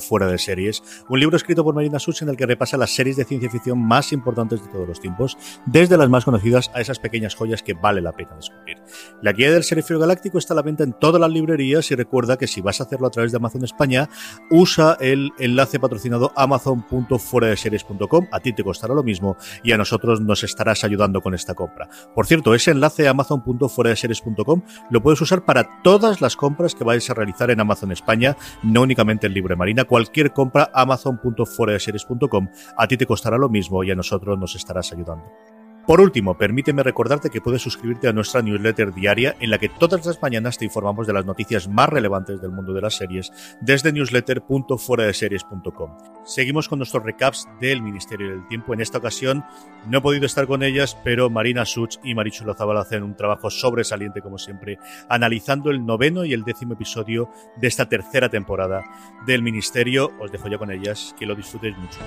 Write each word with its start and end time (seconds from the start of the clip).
Fuera 0.00 0.26
de 0.26 0.38
Series. 0.38 0.82
Un 1.08 1.20
libro 1.20 1.36
escrito 1.36 1.64
por 1.64 1.74
Marina 1.74 1.98
Such 1.98 2.22
en 2.22 2.28
el 2.28 2.36
que 2.36 2.46
repasa 2.46 2.76
las 2.76 2.94
series 2.94 3.16
de 3.16 3.24
ciencia 3.24 3.50
ficción 3.50 3.78
más 3.78 4.12
importantes 4.12 4.62
de 4.62 4.68
todos 4.70 4.88
los 4.88 5.00
tiempos, 5.00 5.36
desde 5.66 5.96
las 5.96 6.08
más 6.08 6.24
conocidas 6.24 6.70
a 6.74 6.80
esas 6.80 6.98
pequeñas 6.98 7.34
joyas 7.34 7.62
que 7.62 7.74
vale 7.74 8.00
la 8.00 8.12
pena 8.12 8.36
descubrir. 8.36 8.78
La 9.22 9.32
guía 9.32 9.50
del 9.50 9.64
Serifio 9.64 9.98
Galáctico 9.98 10.38
está 10.38 10.54
a 10.54 10.56
la 10.56 10.62
venta 10.62 10.84
en 10.84 10.92
todas 10.92 11.20
las 11.20 11.30
librerías 11.30 11.90
y 11.90 11.94
recuerda 11.94 12.36
que 12.36 12.46
si 12.46 12.60
vas 12.60 12.80
a 12.80 12.84
hacerlo 12.84 13.06
a 13.06 13.10
través 13.10 13.32
de 13.32 13.36
Amazon 13.36 13.64
España, 13.64 14.08
usa 14.50 14.96
el 15.00 15.32
enlace 15.38 15.80
patrocinado 15.80 16.32
amazon.fueradeseries.com, 16.36 18.28
a 18.30 18.40
ti 18.40 18.52
te 18.52 18.64
costará 18.64 18.94
lo 18.94 19.02
mismo 19.02 19.36
y 19.62 19.72
a 19.72 19.76
nosotros 19.76 20.20
nos 20.20 20.44
estarás 20.44 20.84
ayudando 20.84 21.20
con 21.20 21.34
esta 21.34 21.54
compra. 21.54 21.88
Por 22.14 22.26
cierto, 22.26 22.54
ese 22.54 22.70
enlace 22.70 23.08
amazon.fueradeseries.com 23.08 24.62
lo 24.90 25.02
puedes 25.02 25.20
usar 25.20 25.44
para 25.44 25.82
todas 25.82 26.20
las 26.20 26.36
compras 26.36 26.74
que 26.74 26.84
vais 26.84 27.08
a 27.10 27.14
realizar 27.14 27.50
en 27.50 27.60
Amazon 27.60 27.92
España, 27.92 28.36
no 28.62 28.82
únicamente 28.82 29.26
el 29.26 29.34
libro 29.34 29.56
Marina, 29.56 29.83
cualquier 29.86 30.32
compra 30.32 30.70
amazon.fueradeseries 30.72 32.02
series.com, 32.02 32.48
a 32.76 32.86
ti 32.86 32.96
te 32.96 33.06
costará 33.06 33.38
lo 33.38 33.48
mismo 33.48 33.84
y 33.84 33.90
a 33.90 33.94
nosotros 33.94 34.38
nos 34.38 34.54
estarás 34.54 34.92
ayudando. 34.92 35.24
Por 35.86 36.00
último, 36.00 36.38
permíteme 36.38 36.82
recordarte 36.82 37.28
que 37.28 37.42
puedes 37.42 37.60
suscribirte 37.60 38.08
a 38.08 38.14
nuestra 38.14 38.40
newsletter 38.40 38.94
diaria 38.94 39.36
en 39.38 39.50
la 39.50 39.58
que 39.58 39.68
todas 39.68 40.06
las 40.06 40.22
mañanas 40.22 40.56
te 40.56 40.64
informamos 40.64 41.06
de 41.06 41.12
las 41.12 41.26
noticias 41.26 41.68
más 41.68 41.90
relevantes 41.90 42.40
del 42.40 42.52
mundo 42.52 42.72
de 42.72 42.80
las 42.80 42.94
series 42.96 43.30
desde 43.60 43.92
newsletter.fueradeseries.com. 43.92 45.90
Seguimos 46.24 46.70
con 46.70 46.78
nuestros 46.78 47.02
recaps 47.02 47.46
del 47.60 47.82
Ministerio 47.82 48.30
del 48.30 48.48
Tiempo. 48.48 48.72
En 48.72 48.80
esta 48.80 48.96
ocasión 48.96 49.44
no 49.86 49.98
he 49.98 50.00
podido 50.00 50.24
estar 50.24 50.46
con 50.46 50.62
ellas, 50.62 50.96
pero 51.04 51.28
Marina 51.28 51.66
Such 51.66 51.98
y 52.02 52.14
Marichu 52.14 52.46
Lozabal 52.46 52.78
hacen 52.78 53.02
un 53.02 53.14
trabajo 53.14 53.50
sobresaliente 53.50 54.22
como 54.22 54.38
siempre, 54.38 54.78
analizando 55.10 55.70
el 55.70 55.84
noveno 55.84 56.24
y 56.24 56.32
el 56.32 56.44
décimo 56.44 56.72
episodio 56.72 57.28
de 57.56 57.68
esta 57.68 57.90
tercera 57.90 58.30
temporada 58.30 58.84
del 59.26 59.42
Ministerio. 59.42 60.12
Os 60.18 60.32
dejo 60.32 60.48
ya 60.48 60.56
con 60.56 60.70
ellas, 60.70 61.14
que 61.18 61.26
lo 61.26 61.34
disfrutéis 61.34 61.76
mucho. 61.76 61.98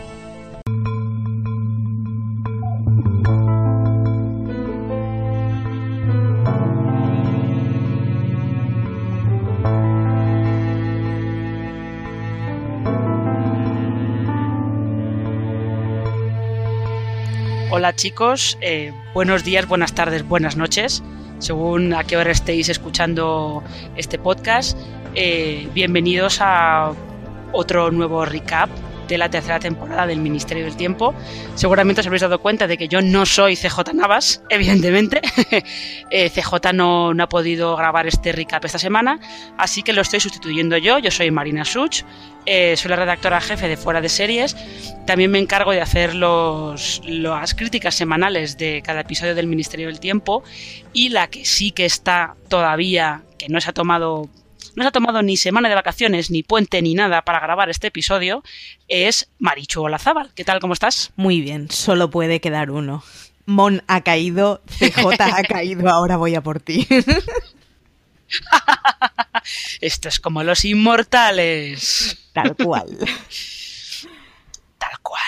Chicos, 17.97 18.57
eh, 18.61 18.93
buenos 19.15 19.43
días, 19.43 19.67
buenas 19.67 19.93
tardes, 19.93 20.25
buenas 20.25 20.55
noches, 20.55 21.03
según 21.39 21.93
a 21.93 22.03
qué 22.03 22.15
hora 22.15 22.31
estéis 22.31 22.69
escuchando 22.69 23.63
este 23.97 24.19
podcast. 24.19 24.77
Eh, 25.15 25.67
bienvenidos 25.73 26.37
a 26.39 26.93
otro 27.53 27.89
nuevo 27.91 28.23
recap 28.23 28.69
de 29.07 29.17
la 29.17 29.29
tercera 29.29 29.59
temporada 29.59 30.07
del 30.07 30.19
Ministerio 30.19 30.65
del 30.65 30.75
Tiempo. 30.75 31.13
Seguramente 31.55 32.01
os 32.01 32.07
habréis 32.07 32.21
dado 32.21 32.39
cuenta 32.39 32.67
de 32.67 32.77
que 32.77 32.87
yo 32.87 33.01
no 33.01 33.25
soy 33.25 33.55
CJ 33.55 33.93
Navas, 33.93 34.41
evidentemente. 34.49 35.21
Eh, 36.09 36.29
CJ 36.29 36.73
no, 36.73 37.13
ha 37.19 37.29
podido 37.29 37.75
grabar 37.75 38.07
este 38.07 38.31
recap 38.31 38.63
esta 38.63 38.79
semana, 38.79 39.19
así 39.57 39.83
que 39.83 39.93
lo 39.93 40.01
estoy 40.01 40.19
sustituyendo 40.19 40.77
yo. 40.77 40.99
Yo 40.99 41.11
soy 41.11 41.31
Marina 41.31 41.65
Such, 41.65 42.03
eh, 42.45 42.75
soy 42.77 42.89
la 42.89 42.95
redactora 42.95 43.41
jefe 43.41 43.67
de 43.67 43.77
Fuera 43.77 44.01
de 44.01 44.09
Series. 44.09 44.55
También 45.05 45.31
me 45.31 45.39
encargo 45.39 45.71
de 45.71 45.81
hacer 45.81 46.15
los, 46.15 47.01
las 47.05 47.53
críticas 47.53 47.95
semanales 47.95 48.57
de 48.57 48.81
cada 48.85 49.01
episodio 49.01 49.35
del 49.35 49.47
Ministerio 49.47 49.87
del 49.87 49.99
Tiempo 49.99 50.43
y 50.93 51.09
la 51.09 51.27
que 51.27 51.45
sí 51.45 51.71
que 51.71 51.85
está 51.85 52.35
todavía, 52.47 53.23
que 53.37 53.49
no 53.49 53.59
se 53.61 53.69
ha 53.69 53.73
tomado 53.73 54.29
no 54.77 54.83
se 54.83 54.89
ha 54.89 54.91
tomado 54.91 55.23
ni 55.23 55.37
semana 55.37 55.69
de 55.69 55.75
vacaciones, 55.75 56.29
ni 56.29 56.43
puente, 56.43 56.83
ni 56.83 56.93
nada 56.93 57.23
para 57.23 57.39
grabar 57.39 57.67
este 57.71 57.87
episodio, 57.87 58.43
es 58.87 59.27
Marichu 59.39 59.81
Olazábal. 59.81 60.31
¿Qué 60.35 60.45
tal? 60.45 60.59
¿Cómo 60.59 60.73
estás? 60.73 61.11
Muy 61.15 61.41
bien, 61.41 61.71
solo 61.71 62.11
puede 62.11 62.39
quedar 62.39 62.69
uno. 62.69 63.03
Mon 63.47 63.81
ha 63.87 64.01
caído, 64.01 64.61
CJ 64.77 65.19
ha 65.19 65.41
caído, 65.49 65.89
ahora 65.89 66.17
voy 66.17 66.35
a 66.35 66.41
por 66.41 66.59
ti. 66.59 66.87
Esto 69.81 70.09
es 70.09 70.19
como 70.19 70.43
los 70.43 70.63
inmortales. 70.63 72.29
Tal 72.33 72.55
cual. 72.55 72.99
Tal 74.77 74.99
cual. 75.01 75.23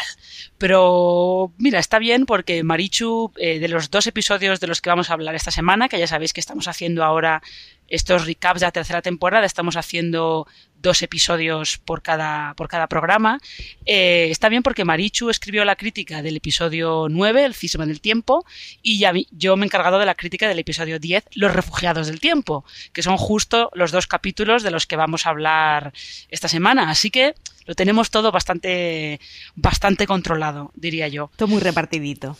Pero 0.59 1.53
mira, 1.57 1.79
está 1.79 1.97
bien 1.97 2.27
porque 2.27 2.63
Marichu, 2.63 3.31
eh, 3.37 3.57
de 3.57 3.67
los 3.67 3.89
dos 3.89 4.05
episodios 4.05 4.59
de 4.59 4.67
los 4.67 4.79
que 4.79 4.91
vamos 4.91 5.09
a 5.09 5.13
hablar 5.13 5.33
esta 5.33 5.49
semana, 5.49 5.89
que 5.89 5.97
ya 5.97 6.05
sabéis 6.05 6.33
que 6.33 6.39
estamos 6.39 6.67
haciendo 6.67 7.03
ahora 7.03 7.41
estos 7.89 8.25
recaps 8.25 8.61
de 8.61 8.67
la 8.67 8.71
tercera 8.71 9.01
temporada, 9.01 9.45
estamos 9.45 9.75
haciendo 9.75 10.47
dos 10.81 11.01
episodios 11.01 11.77
por 11.77 12.01
cada, 12.01 12.53
por 12.55 12.67
cada 12.67 12.87
programa. 12.87 13.39
Eh, 13.85 14.27
está 14.29 14.49
bien 14.49 14.63
porque 14.63 14.85
Marichu 14.85 15.29
escribió 15.29 15.65
la 15.65 15.75
crítica 15.75 16.21
del 16.21 16.37
episodio 16.37 17.07
9, 17.09 17.45
El 17.45 17.53
cisma 17.53 17.85
del 17.85 18.01
tiempo, 18.01 18.45
y 18.81 18.99
ya, 18.99 19.13
yo 19.31 19.57
me 19.57 19.65
he 19.65 19.67
encargado 19.67 19.99
de 19.99 20.05
la 20.05 20.15
crítica 20.15 20.47
del 20.47 20.59
episodio 20.59 20.99
10, 20.99 21.25
Los 21.33 21.53
refugiados 21.53 22.07
del 22.07 22.19
tiempo, 22.19 22.63
que 22.93 23.03
son 23.03 23.17
justo 23.17 23.69
los 23.73 23.91
dos 23.91 24.07
capítulos 24.07 24.63
de 24.63 24.71
los 24.71 24.87
que 24.87 24.95
vamos 24.95 25.25
a 25.25 25.31
hablar 25.31 25.93
esta 26.29 26.47
semana. 26.47 26.89
Así 26.89 27.11
que 27.11 27.35
lo 27.65 27.75
tenemos 27.75 28.09
todo 28.09 28.31
bastante, 28.31 29.19
bastante 29.55 30.07
controlado, 30.07 30.71
diría 30.75 31.07
yo. 31.07 31.29
Todo 31.35 31.49
muy 31.49 31.59
repartidito. 31.59 32.37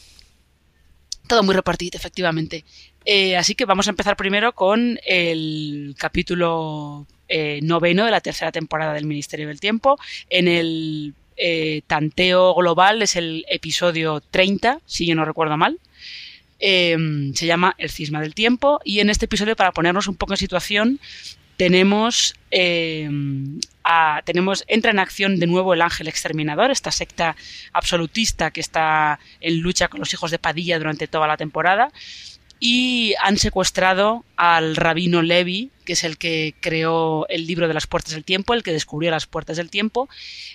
Todo 1.30 1.44
muy 1.44 1.54
repartido, 1.54 1.96
efectivamente. 1.96 2.66
Eh, 3.06 3.38
así 3.38 3.54
que 3.54 3.66
vamos 3.66 3.86
a 3.86 3.92
empezar 3.92 4.18
primero 4.18 4.54
con 4.54 5.00
el 5.06 5.94
capítulo 5.96 7.06
eh, 7.28 7.60
noveno 7.62 8.04
de 8.04 8.10
la 8.10 8.20
tercera 8.20 8.52
temporada 8.52 8.96
del 8.96 9.06
Ministerio 9.06 9.48
del 9.48 9.60
Tiempo. 9.60 10.00
En 10.32 10.48
el 10.48 11.14
eh, 11.38 11.84
tanteo 11.86 12.56
global 12.56 13.04
es 13.04 13.16
el 13.16 13.46
episodio 13.48 14.22
30, 14.22 14.80
si 14.88 15.06
yo 15.06 15.14
no 15.14 15.24
recuerdo 15.24 15.56
mal. 15.56 15.78
Se 16.60 17.46
llama 17.46 17.76
El 17.78 17.92
cisma 17.92 18.22
del 18.22 18.34
tiempo 18.34 18.82
y 18.84 19.00
en 19.00 19.12
este 19.12 19.26
episodio, 19.26 19.56
para 19.56 19.72
ponernos 19.72 20.08
un 20.08 20.16
poco 20.16 20.34
en 20.34 20.38
situación, 20.38 21.00
tenemos, 21.60 22.36
em, 22.52 23.60
tenemos, 24.24 24.64
entra 24.70 24.92
en 24.92 25.00
acción 25.00 25.40
de 25.40 25.46
nuevo 25.46 25.74
el 25.74 25.82
ángel 25.82 26.08
exterminador, 26.08 26.72
esta 26.72 26.90
secta 26.90 27.36
absolutista 27.74 28.52
que 28.52 28.62
está 28.62 29.20
en 29.42 29.60
lucha 29.60 29.90
con 29.90 30.00
los 30.00 30.14
hijos 30.14 30.32
de 30.32 30.40
Padilla 30.40 30.78
durante 30.78 31.10
toda 31.10 31.28
la 31.28 31.36
temporada 31.36 31.92
y 32.62 33.14
han 33.22 33.38
secuestrado 33.38 34.24
al 34.38 34.78
rabino 34.78 35.22
Levi, 35.22 35.70
que 35.84 35.94
es 35.94 36.06
el 36.06 36.18
que 36.18 36.56
creó 36.62 37.28
el 37.28 37.46
libro 37.46 37.68
de 37.68 37.74
las 37.74 37.88
puertas 37.88 38.14
del 38.14 38.24
tiempo, 38.24 38.54
el 38.54 38.64
que 38.64 38.72
descubrió 38.72 39.12
las 39.12 39.28
puertas 39.28 39.58
del 39.58 39.70
tiempo, 39.70 40.08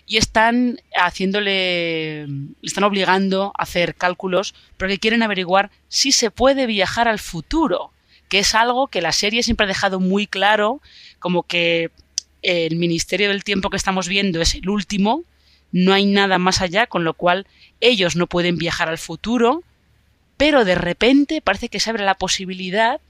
y 0.06 0.16
están 0.16 0.80
haciéndole, 0.94 2.26
le 2.26 2.56
están 2.62 2.84
obligando 2.84 3.52
a 3.58 3.64
hacer 3.64 3.94
cálculos 3.94 4.54
porque 4.78 4.98
quieren 4.98 5.22
averiguar 5.22 5.70
si 5.88 6.12
se 6.12 6.30
puede 6.30 6.64
viajar 6.64 7.08
al 7.08 7.18
futuro, 7.18 7.93
que 8.28 8.40
es 8.40 8.54
algo 8.54 8.88
que 8.88 9.00
la 9.02 9.12
serie 9.12 9.42
siempre 9.42 9.64
ha 9.64 9.68
dejado 9.68 10.00
muy 10.00 10.26
claro, 10.26 10.80
como 11.18 11.42
que 11.44 11.90
el 12.42 12.76
Ministerio 12.76 13.28
del 13.28 13.44
Tiempo 13.44 13.70
que 13.70 13.76
estamos 13.76 14.08
viendo 14.08 14.40
es 14.40 14.54
el 14.54 14.68
último, 14.68 15.24
no 15.72 15.92
hay 15.92 16.06
nada 16.06 16.38
más 16.38 16.60
allá, 16.60 16.86
con 16.86 17.04
lo 17.04 17.14
cual 17.14 17.46
ellos 17.80 18.16
no 18.16 18.26
pueden 18.26 18.56
viajar 18.56 18.88
al 18.88 18.98
futuro, 18.98 19.62
pero 20.36 20.64
de 20.64 20.74
repente 20.74 21.40
parece 21.40 21.68
que 21.68 21.80
se 21.80 21.90
abre 21.90 22.04
la 22.04 22.16
posibilidad, 22.16 23.00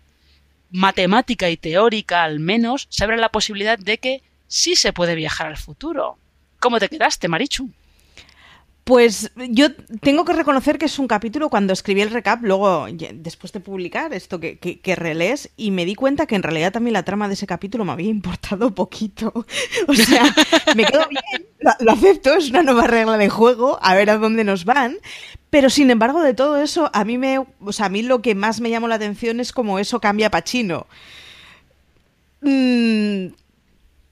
matemática 0.70 1.50
y 1.50 1.56
teórica 1.56 2.24
al 2.24 2.40
menos, 2.40 2.86
se 2.90 3.04
abre 3.04 3.16
la 3.16 3.28
posibilidad 3.30 3.78
de 3.78 3.98
que 3.98 4.22
sí 4.46 4.76
se 4.76 4.92
puede 4.92 5.14
viajar 5.14 5.46
al 5.46 5.56
futuro. 5.56 6.18
¿Cómo 6.60 6.78
te 6.78 6.88
quedaste, 6.88 7.28
Marichu? 7.28 7.70
Pues 8.84 9.32
yo 9.48 9.74
tengo 10.02 10.26
que 10.26 10.34
reconocer 10.34 10.76
que 10.76 10.84
es 10.84 10.98
un 10.98 11.08
capítulo 11.08 11.48
cuando 11.48 11.72
escribí 11.72 12.02
el 12.02 12.10
recap, 12.10 12.42
luego 12.42 12.86
después 13.14 13.50
de 13.54 13.60
publicar 13.60 14.12
esto 14.12 14.38
que, 14.38 14.58
que, 14.58 14.94
relés, 14.94 15.50
y 15.56 15.70
me 15.70 15.86
di 15.86 15.94
cuenta 15.94 16.26
que 16.26 16.34
en 16.34 16.42
realidad 16.42 16.70
también 16.70 16.92
la 16.92 17.02
trama 17.02 17.26
de 17.26 17.32
ese 17.32 17.46
capítulo 17.46 17.86
me 17.86 17.92
había 17.92 18.10
importado 18.10 18.74
poquito. 18.74 19.32
O 19.88 19.94
sea, 19.94 20.24
me 20.76 20.84
quedo 20.84 21.08
bien, 21.08 21.46
lo, 21.80 21.92
acepto, 21.92 22.34
es 22.34 22.50
una 22.50 22.62
nueva 22.62 22.86
regla 22.86 23.16
de 23.16 23.30
juego, 23.30 23.78
a 23.80 23.94
ver 23.94 24.10
a 24.10 24.18
dónde 24.18 24.44
nos 24.44 24.66
van. 24.66 24.96
Pero 25.48 25.70
sin 25.70 25.90
embargo, 25.90 26.22
de 26.22 26.34
todo 26.34 26.60
eso, 26.60 26.90
a 26.92 27.04
mí 27.04 27.16
me, 27.16 27.38
o 27.38 27.72
sea, 27.72 27.86
a 27.86 27.88
mí 27.88 28.02
lo 28.02 28.20
que 28.20 28.34
más 28.34 28.60
me 28.60 28.68
llamó 28.68 28.88
la 28.88 28.96
atención 28.96 29.40
es 29.40 29.52
como 29.52 29.78
eso 29.78 30.00
cambia 30.00 30.30
Pachino 30.30 30.86
mm, 32.42 33.28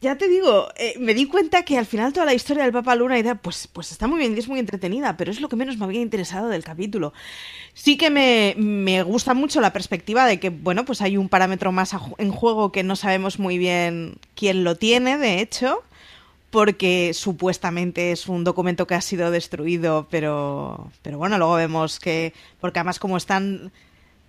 ya 0.02 0.18
te 0.18 0.28
digo, 0.28 0.68
eh, 0.76 0.94
me 0.98 1.14
di 1.14 1.26
cuenta 1.26 1.62
que 1.62 1.78
al 1.78 1.86
final 1.86 2.12
toda 2.12 2.26
la 2.26 2.34
historia 2.34 2.64
del 2.64 2.72
Papa 2.72 2.96
Luna 2.96 3.20
y 3.20 3.22
pues, 3.40 3.68
pues 3.72 3.92
está 3.92 4.08
muy 4.08 4.18
bien 4.18 4.34
y 4.34 4.40
es 4.40 4.48
muy 4.48 4.58
entretenida, 4.58 5.16
pero 5.16 5.30
es 5.30 5.40
lo 5.40 5.48
que 5.48 5.54
menos 5.54 5.78
me 5.78 5.84
había 5.84 6.00
interesado 6.00 6.48
del 6.48 6.64
capítulo. 6.64 7.12
Sí 7.72 7.96
que 7.96 8.10
me, 8.10 8.54
me 8.58 9.04
gusta 9.04 9.32
mucho 9.32 9.60
la 9.60 9.72
perspectiva 9.72 10.26
de 10.26 10.40
que, 10.40 10.50
bueno, 10.50 10.84
pues 10.84 11.02
hay 11.02 11.16
un 11.16 11.28
parámetro 11.28 11.70
más 11.70 11.94
en 12.18 12.32
juego 12.32 12.72
que 12.72 12.82
no 12.82 12.96
sabemos 12.96 13.38
muy 13.38 13.58
bien 13.58 14.16
quién 14.34 14.64
lo 14.64 14.74
tiene, 14.74 15.18
de 15.18 15.40
hecho, 15.40 15.84
porque 16.50 17.12
supuestamente 17.14 18.10
es 18.10 18.26
un 18.26 18.42
documento 18.42 18.88
que 18.88 18.96
ha 18.96 19.00
sido 19.00 19.30
destruido, 19.30 20.08
pero, 20.10 20.90
pero 21.02 21.16
bueno, 21.16 21.38
luego 21.38 21.54
vemos 21.54 22.00
que, 22.00 22.34
porque 22.60 22.80
además 22.80 22.98
como 22.98 23.16
están 23.16 23.70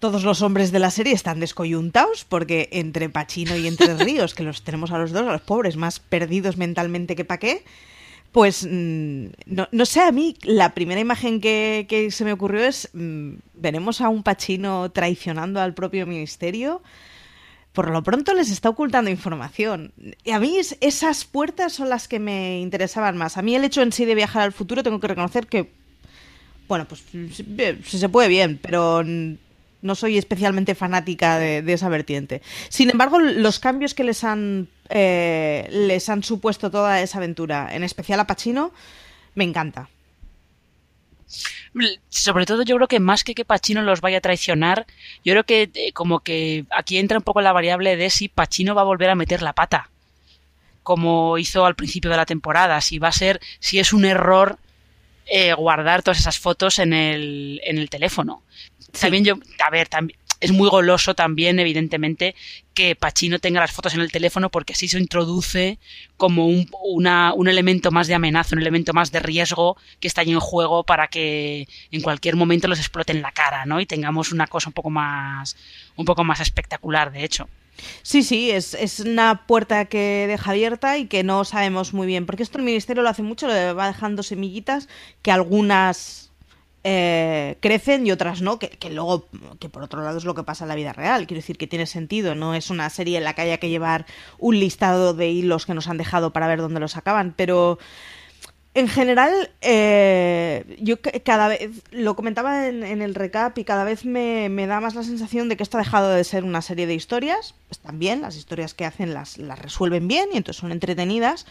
todos 0.03 0.25
los 0.25 0.41
hombres 0.41 0.73
de 0.73 0.79
la 0.79 0.91
serie 0.91 1.13
están 1.13 1.39
descoyuntados 1.39 2.25
porque 2.25 2.67
entre 2.73 3.07
Pachino 3.07 3.55
y 3.55 3.67
Entre 3.67 3.95
Ríos, 3.95 4.33
que 4.35 4.43
los 4.43 4.61
tenemos 4.61 4.91
a 4.91 4.97
los 4.97 5.13
dos, 5.13 5.25
a 5.25 5.31
los 5.31 5.39
pobres, 5.39 5.77
más 5.77 6.01
perdidos 6.01 6.57
mentalmente 6.57 7.15
que 7.15 7.23
pa' 7.23 7.37
qué, 7.37 7.63
pues 8.33 8.67
mm, 8.69 9.27
no, 9.45 9.69
no 9.71 9.85
sé, 9.85 10.01
a 10.01 10.11
mí 10.11 10.35
la 10.43 10.73
primera 10.73 10.99
imagen 10.99 11.39
que, 11.39 12.09
se 12.11 12.25
me 12.25 12.33
ocurrió 12.33 12.65
es, 12.65 12.89
mm, 12.91 13.35
veremos 13.53 14.01
a 14.01 14.09
un 14.09 14.23
Pachino 14.23 14.91
traicionando 14.91 15.61
al 15.61 15.73
propio 15.73 16.05
ministerio. 16.05 16.83
Por 17.71 17.89
lo 17.89 18.03
pronto 18.03 18.33
les 18.33 18.51
está 18.51 18.67
ocultando 18.67 19.09
información. 19.09 19.93
Y 20.25 20.31
a 20.31 20.39
mí 20.41 20.57
es- 20.57 20.75
esas 20.81 21.23
puertas 21.23 21.71
son 21.71 21.87
las 21.87 22.09
que 22.09 22.19
me 22.19 22.59
interesaban 22.59 23.15
más. 23.15 23.37
A 23.37 23.41
mí 23.41 23.55
el 23.55 23.63
hecho 23.63 23.81
en 23.81 23.93
sí 23.93 24.03
de 24.03 24.15
viajar 24.15 24.41
al 24.43 24.51
futuro 24.51 24.83
tengo 24.83 24.99
que 24.99 25.07
reconocer 25.07 25.47
que 25.47 25.71
bueno, 26.67 26.85
pues 26.89 27.03
si, 27.31 27.43
bien, 27.43 27.81
si 27.85 27.97
se 27.99 28.09
puede 28.09 28.27
bien, 28.27 28.59
pero 28.61 29.01
no 29.83 29.95
soy 29.95 30.17
especialmente 30.17 30.73
fanática 30.73 31.37
de, 31.37 31.71
esa 31.71 31.89
vertiente. 31.89 32.41
Sin 32.69 32.89
embargo, 32.89 33.19
los 33.19 33.59
cambios 33.59 33.93
que 33.93 34.03
les 34.03 34.23
han 34.23 34.67
eh, 34.89 35.67
les 35.69 36.09
han 36.09 36.23
supuesto 36.23 36.71
toda 36.71 37.01
esa 37.01 37.19
aventura, 37.19 37.69
en 37.75 37.83
especial 37.83 38.19
a 38.19 38.27
Pacino, 38.27 38.71
me 39.35 39.43
encanta. 39.43 39.89
Sobre 42.09 42.45
todo 42.45 42.63
yo 42.63 42.75
creo 42.75 42.87
que 42.87 42.99
más 42.99 43.23
que 43.23 43.33
que 43.33 43.45
Pachino 43.45 43.81
los 43.81 44.01
vaya 44.01 44.19
a 44.19 44.21
traicionar, 44.21 44.85
yo 45.25 45.33
creo 45.33 45.43
que 45.43 45.71
eh, 45.73 45.91
como 45.91 46.19
que 46.19 46.65
aquí 46.69 46.97
entra 46.97 47.17
un 47.17 47.23
poco 47.23 47.41
la 47.41 47.51
variable 47.51 47.97
de 47.97 48.09
si 48.09 48.29
Pachino 48.29 48.75
va 48.75 48.81
a 48.81 48.85
volver 48.85 49.09
a 49.09 49.15
meter 49.15 49.41
la 49.41 49.53
pata, 49.53 49.89
como 50.83 51.37
hizo 51.39 51.65
al 51.65 51.75
principio 51.75 52.11
de 52.11 52.17
la 52.17 52.27
temporada, 52.27 52.79
si 52.81 52.99
va 52.99 53.07
a 53.07 53.13
ser, 53.13 53.39
si 53.59 53.79
es 53.79 53.91
un 53.91 54.05
error 54.05 54.59
eh, 55.25 55.53
guardar 55.53 56.03
todas 56.03 56.19
esas 56.19 56.37
fotos 56.37 56.79
en 56.79 56.93
el, 56.93 57.61
en 57.63 57.77
el 57.77 57.89
teléfono. 57.89 58.43
También 58.99 59.25
yo, 59.25 59.35
a 59.65 59.69
ver, 59.69 59.87
también 59.87 60.17
es 60.43 60.51
muy 60.51 60.69
goloso 60.69 61.15
también, 61.15 61.57
evidentemente, 61.57 62.35
que 62.73 62.97
Pachino 62.97 63.39
tenga 63.39 63.61
las 63.61 63.71
fotos 63.71 63.93
en 63.93 64.01
el 64.01 64.11
teléfono 64.11 64.49
porque 64.49 64.73
así 64.73 64.89
se 64.89 64.99
introduce 64.99 65.79
como 66.17 66.47
un, 66.47 66.69
una, 66.83 67.33
un 67.33 67.47
elemento 67.47 67.91
más 67.91 68.07
de 68.07 68.15
amenaza, 68.15 68.53
un 68.53 68.61
elemento 68.61 68.91
más 68.91 69.09
de 69.13 69.21
riesgo 69.21 69.77
que 70.01 70.09
está 70.09 70.19
ahí 70.19 70.31
en 70.31 70.41
juego 70.41 70.83
para 70.83 71.07
que 71.07 71.69
en 71.91 72.01
cualquier 72.01 72.35
momento 72.35 72.67
los 72.67 72.79
explote 72.79 73.13
en 73.13 73.21
la 73.21 73.31
cara, 73.31 73.65
¿no? 73.65 73.79
Y 73.79 73.85
tengamos 73.85 74.33
una 74.33 74.47
cosa 74.47 74.67
un 74.67 74.73
poco 74.73 74.89
más, 74.89 75.55
un 75.95 76.03
poco 76.03 76.25
más 76.25 76.41
espectacular, 76.41 77.13
de 77.13 77.23
hecho. 77.23 77.47
Sí, 78.01 78.21
sí, 78.21 78.51
es, 78.51 78.73
es 78.73 78.99
una 78.99 79.47
puerta 79.47 79.85
que 79.85 80.25
deja 80.27 80.51
abierta 80.51 80.97
y 80.97 81.07
que 81.07 81.23
no 81.23 81.45
sabemos 81.45 81.93
muy 81.93 82.05
bien, 82.05 82.25
porque 82.25 82.43
esto 82.43 82.57
el 82.57 82.65
ministerio 82.65 83.01
lo 83.01 83.09
hace 83.09 83.23
mucho, 83.23 83.47
le 83.47 83.71
va 83.71 83.87
dejando 83.87 84.23
semillitas 84.23 84.89
que 85.21 85.31
algunas 85.31 86.32
eh, 86.83 87.57
crecen 87.61 88.05
y 88.05 88.11
otras 88.11 88.41
no, 88.41 88.59
que, 88.59 88.69
que 88.69 88.89
luego, 88.89 89.27
que 89.59 89.69
por 89.69 89.83
otro 89.83 90.01
lado 90.03 90.17
es 90.17 90.25
lo 90.25 90.35
que 90.35 90.43
pasa 90.43 90.65
en 90.65 90.69
la 90.69 90.75
vida 90.75 90.93
real, 90.93 91.27
quiero 91.27 91.39
decir 91.41 91.57
que 91.57 91.67
tiene 91.67 91.85
sentido, 91.85 92.35
no 92.35 92.55
es 92.55 92.69
una 92.69 92.89
serie 92.89 93.17
en 93.17 93.23
la 93.23 93.33
que 93.33 93.41
haya 93.43 93.57
que 93.57 93.69
llevar 93.69 94.05
un 94.37 94.59
listado 94.59 95.13
de 95.13 95.29
hilos 95.29 95.65
que 95.65 95.73
nos 95.73 95.87
han 95.87 95.97
dejado 95.97 96.33
para 96.33 96.47
ver 96.47 96.59
dónde 96.59 96.79
los 96.79 96.97
acaban, 96.97 97.33
pero 97.37 97.79
en 98.75 98.87
general, 98.87 99.51
eh, 99.61 100.77
yo 100.81 100.99
ca- 100.99 101.11
cada 101.23 101.47
vez, 101.47 101.69
lo 101.91 102.15
comentaba 102.15 102.67
en, 102.67 103.03
el 103.03 103.13
recap 103.13 103.55
y 103.59 103.65
cada 103.65 103.83
vez 103.83 104.03
me, 104.03 104.49
me 104.49 104.65
da 104.65 104.81
más 104.81 104.95
la 104.95 105.03
sensación 105.03 105.47
de 105.47 105.55
que 105.57 105.61
esto 105.63 105.77
ha 105.77 105.81
dejado 105.83 106.09
de 106.09 106.23
ser 106.23 106.43
una 106.43 106.63
serie 106.63 106.87
de 106.87 106.95
historias, 106.95 107.53
están 107.69 107.99
bien, 107.99 108.21
las 108.21 108.35
historias 108.35 108.73
que 108.73 108.85
hacen 108.85 109.13
las, 109.13 109.37
las 109.37 109.59
resuelven 109.59 110.07
bien 110.07 110.29
y 110.33 110.37
entonces 110.37 110.59
son 110.59 110.71
entretenidas, 110.71 111.45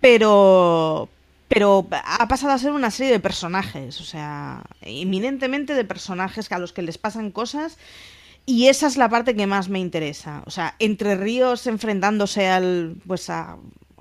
pero, 0.00 1.08
pero 1.52 1.86
ha 1.92 2.28
pasado 2.28 2.52
a 2.52 2.58
ser 2.58 2.72
una 2.72 2.90
serie 2.90 3.12
de 3.12 3.20
personajes, 3.20 4.00
o 4.00 4.04
sea, 4.04 4.62
eminentemente 4.80 5.74
de 5.74 5.84
personajes 5.84 6.50
a 6.50 6.58
los 6.58 6.72
que 6.72 6.82
les 6.82 6.96
pasan 6.98 7.30
cosas 7.30 7.76
y 8.46 8.68
esa 8.68 8.86
es 8.86 8.96
la 8.96 9.08
parte 9.08 9.36
que 9.36 9.46
más 9.46 9.68
me 9.68 9.78
interesa. 9.78 10.42
O 10.46 10.50
sea, 10.50 10.74
Entre 10.78 11.14
Ríos 11.16 11.66
enfrentándose 11.66 12.48
al, 12.48 12.96
pues 13.06 13.30
a, 13.30 13.58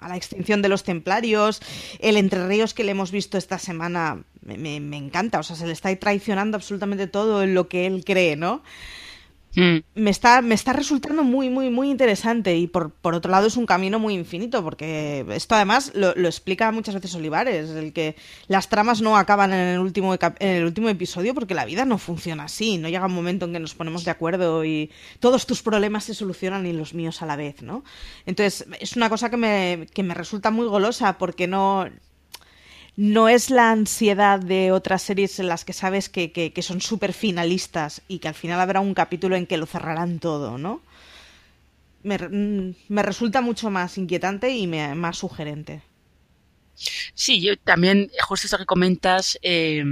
la 0.07 0.15
extinción 0.18 0.62
de 0.62 0.69
los 0.69 0.83
templarios, 0.83 1.62
el 2.00 2.18
Entre 2.18 2.48
Ríos 2.48 2.74
que 2.74 2.83
le 2.83 2.92
hemos 2.92 3.12
visto 3.12 3.38
esta 3.38 3.59
semana 3.59 4.24
me, 4.42 4.57
me- 4.57 4.80
me 4.80 4.98
encanta. 4.98 5.39
O 5.39 5.44
sea, 5.44 5.56
se 5.56 5.68
le 5.68 5.74
está 5.74 5.95
traicionando 5.95 6.57
absolutamente 6.57 7.07
todo 7.07 7.44
en 7.44 7.53
lo 7.53 7.68
que 7.68 7.86
él 7.86 8.03
cree, 8.06 8.36
¿no? 8.36 8.63
Mm. 9.56 9.80
me 9.95 10.09
está, 10.09 10.42
me 10.42 10.56
está 10.56 10.71
resultando 10.71 11.24
muy, 11.24 11.50
muy, 11.50 11.69
muy 11.69 11.89
interesante. 11.89 12.56
Y 12.57 12.68
por, 12.68 12.92
por 12.92 13.15
otro 13.15 13.31
lado 13.31 13.48
es 13.48 13.57
un 13.57 13.65
camino 13.65 14.00
muy 14.00 14.13
infinito, 14.13 14.63
porque 14.63 15.25
esto 15.30 15.56
además 15.56 15.92
lo, 15.94 16.13
lo 16.15 16.27
explica 16.27 16.71
muchas 16.71 16.95
veces 16.95 17.15
Olivares, 17.15 17.69
el 17.71 17.94
que 17.94 18.15
las 18.48 18.69
tramas 18.69 19.01
no 19.01 19.18
acaban 19.18 19.51
en 19.53 19.59
el, 19.59 19.80
último, 19.80 20.13
en 20.13 20.50
el 20.50 20.63
último 20.63 20.89
episodio 20.89 21.33
porque 21.33 21.53
la 21.53 21.65
vida 21.65 21.86
no 21.86 21.98
funciona 21.98 22.45
así. 22.45 22.77
No 22.77 22.89
llega 22.89 23.06
un 23.06 23.13
momento 23.13 23.45
en 23.45 23.53
que 23.53 23.59
nos 23.59 23.75
ponemos 23.75 24.06
de 24.06 24.12
acuerdo 24.12 24.63
y 24.65 24.92
todos 25.19 25.45
tus 25.45 25.62
problemas 25.62 26.06
se 26.06 26.13
solucionan 26.13 26.65
y 26.65 26.74
los 26.74 26.94
míos 26.94 27.21
a 27.21 27.25
la 27.25 27.36
vez, 27.36 27.62
¿no? 27.62 27.83
Entonces, 28.25 28.65
es 28.80 28.95
una 28.95 29.09
cosa 29.09 29.30
que 29.30 29.38
me, 29.38 29.88
que 29.94 30.03
me 30.03 30.13
resulta 30.13 30.51
muy 30.51 30.68
golosa 30.68 31.18
porque 31.18 31.48
no 31.48 31.88
no 33.01 33.27
es 33.30 33.50
la 33.50 33.71
ansiedad 33.71 34.39
de 34.39 34.71
otras 34.71 35.01
series 35.01 35.39
en 35.39 35.48
las 35.48 35.65
que 35.65 35.74
sabes 35.74 36.07
que, 36.09 36.31
que- 36.31 36.62
son 36.62 36.81
súper 36.81 37.13
finalistas 37.13 38.01
y 38.07 38.19
que 38.19 38.27
al 38.30 38.36
final 38.36 38.59
habrá 38.62 38.80
un 38.80 38.94
capítulo 38.94 39.36
en 39.36 39.48
que 39.48 39.57
lo 39.57 39.65
cerrarán 39.65 40.19
todo, 40.19 40.57
¿no? 40.57 40.81
Me, 42.03 42.18
mm, 42.18 42.75
me 42.89 43.01
resulta 43.03 43.42
mucho 43.42 43.69
más 43.71 43.98
inquietante 43.98 44.50
y 44.56 44.68
me- 44.68 44.94
más 44.95 45.18
sugerente. 45.18 45.81
Sí, 47.13 47.42
yo 47.42 47.57
también, 47.57 48.09
justo 48.27 48.48
esto 48.48 48.57
que 48.57 48.65
comentas, 48.65 49.38
eh, 49.42 49.83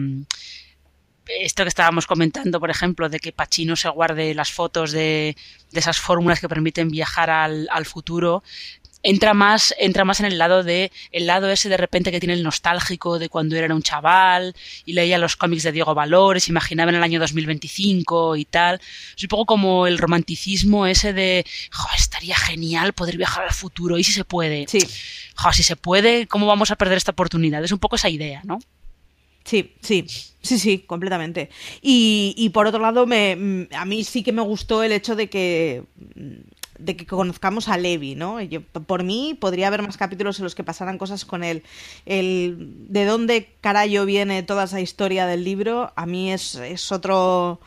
esto 1.28 1.64
que 1.64 1.70
estábamos 1.70 2.08
comentando, 2.08 2.60
por 2.60 2.72
ejemplo, 2.72 3.08
de 3.08 3.20
que 3.20 3.32
Pachino 3.32 3.76
se 3.76 3.88
guarde 3.90 4.34
las 4.34 4.52
fotos 4.52 4.92
de, 4.92 5.36
de 5.72 5.80
esas 5.80 6.00
fórmulas 6.00 6.40
que 6.40 6.50
permiten 6.50 6.90
viajar 6.90 7.30
al, 7.30 7.68
al 7.72 7.86
futuro, 7.86 8.44
entra 9.04 9.34
más, 9.34 9.74
entra 9.80 10.06
más 10.06 10.20
en 10.20 10.26
el 10.26 10.38
lado 10.38 10.64
de, 10.64 10.92
el 11.12 11.28
lado 11.28 11.50
ese 11.50 11.70
de 11.70 11.78
repente 11.78 12.12
que 12.12 12.20
tiene 12.20 12.34
el 12.34 12.44
nostálgico 12.44 13.20
de 13.20 13.30
cuando 13.30 13.56
era 13.56 13.74
un 13.74 13.82
chaval 13.82 14.56
y 14.86 14.94
leía 14.94 15.18
los 15.18 15.36
cómics 15.36 15.64
de 15.64 15.72
Diego 15.72 15.96
Valores, 15.96 16.50
imaginaba 16.50 16.90
en 16.92 16.96
el 16.98 17.04
año 17.04 17.20
2025 17.20 18.36
y 18.36 18.46
tal. 18.46 18.80
Es 19.16 19.24
un 19.24 19.30
poco 19.30 19.46
como 19.46 19.88
el 19.88 19.98
romanticismo 19.98 20.86
ese 20.88 21.14
de, 21.14 21.46
"Jo, 21.72 21.88
estaría 21.98 22.36
genial 22.36 22.94
poder 22.94 23.18
viajar 23.18 23.46
al 23.46 23.54
futuro 23.54 23.98
y 23.98 24.04
si 24.04 24.12
se 24.12 24.26
puede. 24.26 24.66
Sí, 24.68 24.80
Jo, 25.36 25.54
si 25.54 25.64
se 25.64 25.78
puede, 25.78 26.28
¿cómo 26.28 26.48
vamos 26.48 26.70
a 26.70 26.76
perder 26.76 26.98
esta 26.98 27.12
oportunidad? 27.12 27.64
Es 27.64 27.72
un 27.72 27.80
poco 27.80 27.96
esa 27.96 28.10
idea, 28.10 28.42
¿no? 28.44 28.60
sí, 29.46 29.74
sí, 29.82 30.06
sí, 30.42 30.60
sí, 30.60 30.80
completamente. 30.80 31.50
Y, 31.82 32.36
y 32.38 32.50
por 32.50 32.68
otro 32.68 32.80
lado, 32.80 33.08
me, 33.08 33.68
a 33.72 33.86
mí 33.86 34.04
sí 34.04 34.22
que 34.22 34.32
me 34.32 34.44
gustó 34.44 34.84
el 34.84 34.92
hecho 34.92 35.16
de 35.16 35.28
que 35.30 35.84
de 36.80 36.96
que 36.96 37.06
conozcamos 37.06 37.68
a 37.68 37.78
Levi, 37.78 38.16
¿no? 38.16 38.42
Yo, 38.42 38.62
por 38.62 39.04
mí 39.04 39.38
podría 39.40 39.68
haber 39.68 39.82
más 39.82 39.98
capítulos 39.98 40.40
en 40.40 40.46
los 40.46 40.56
que 40.56 40.64
pasaran 40.64 40.98
cosas 40.98 41.26
con 41.26 41.44
él. 41.44 41.64
El 42.06 42.76
de 42.88 43.06
dónde 43.06 43.54
carajo 43.62 44.06
viene 44.06 44.44
toda 44.44 44.64
esa 44.64 44.82
historia 44.82 45.28
del 45.28 45.44
libro, 45.44 45.92
a 45.96 46.06
mí 46.06 46.32
es, 46.32 46.56
es 46.56 46.92
otro 46.92 47.60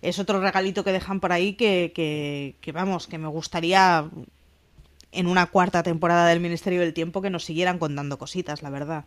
es 0.00 0.18
otro 0.18 0.40
regalito 0.40 0.82
que 0.82 0.92
dejan 0.92 1.20
por 1.20 1.32
ahí 1.32 1.54
que, 1.54 1.92
que, 1.94 2.56
que, 2.60 2.72
vamos, 2.72 3.06
que 3.06 3.18
me 3.18 3.28
gustaría 3.28 4.10
en 5.12 5.26
una 5.28 5.46
cuarta 5.46 5.82
temporada 5.82 6.26
del 6.26 6.40
Ministerio 6.40 6.80
del 6.80 6.92
Tiempo 6.92 7.22
que 7.22 7.30
nos 7.30 7.44
siguieran 7.44 7.78
contando 7.78 8.18
cositas, 8.18 8.62
la 8.62 8.70
verdad. 8.70 9.04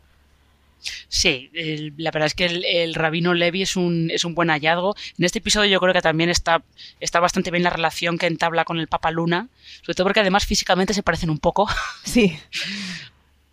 Sí, 1.07 1.49
el- 1.53 1.93
la 1.97 2.11
verdad 2.11 2.27
es 2.27 2.33
que 2.35 2.45
el, 2.45 2.63
el 2.65 2.93
rabino 2.93 3.33
Levi 3.33 3.63
es 3.63 3.75
un, 3.75 4.11
es 4.11 4.23
un 4.25 4.35
buen 4.35 4.49
hallazgo. 4.49 4.95
En 5.17 5.25
este 5.25 5.39
episodio 5.39 5.69
yo 5.71 5.79
creo 5.79 5.93
que 5.93 6.01
también 6.01 6.29
está, 6.29 6.63
está 6.99 7.19
bastante 7.19 7.51
bien 7.51 7.63
la 7.63 7.69
relación 7.71 8.17
que 8.17 8.27
entabla 8.27 8.65
con 8.65 8.79
el 8.79 8.87
Papa 8.87 9.11
Luna, 9.11 9.47
sobre 9.81 9.95
todo 9.95 10.05
porque 10.05 10.19
además 10.19 10.45
físicamente 10.45 10.93
se 10.93 11.03
parecen 11.03 11.29
un 11.29 11.39
poco, 11.39 11.67
Sí, 12.03 12.37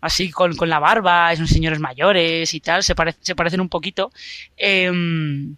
así 0.01 0.29
con, 0.31 0.55
con 0.55 0.69
la 0.69 0.79
barba, 0.79 1.35
son 1.35 1.47
señores 1.47 1.79
mayores 1.79 2.53
y 2.53 2.59
tal, 2.59 2.83
se, 2.83 2.95
parece- 2.95 3.19
se 3.21 3.35
parecen 3.35 3.61
un 3.61 3.69
poquito. 3.69 4.11
Em, 4.57 5.55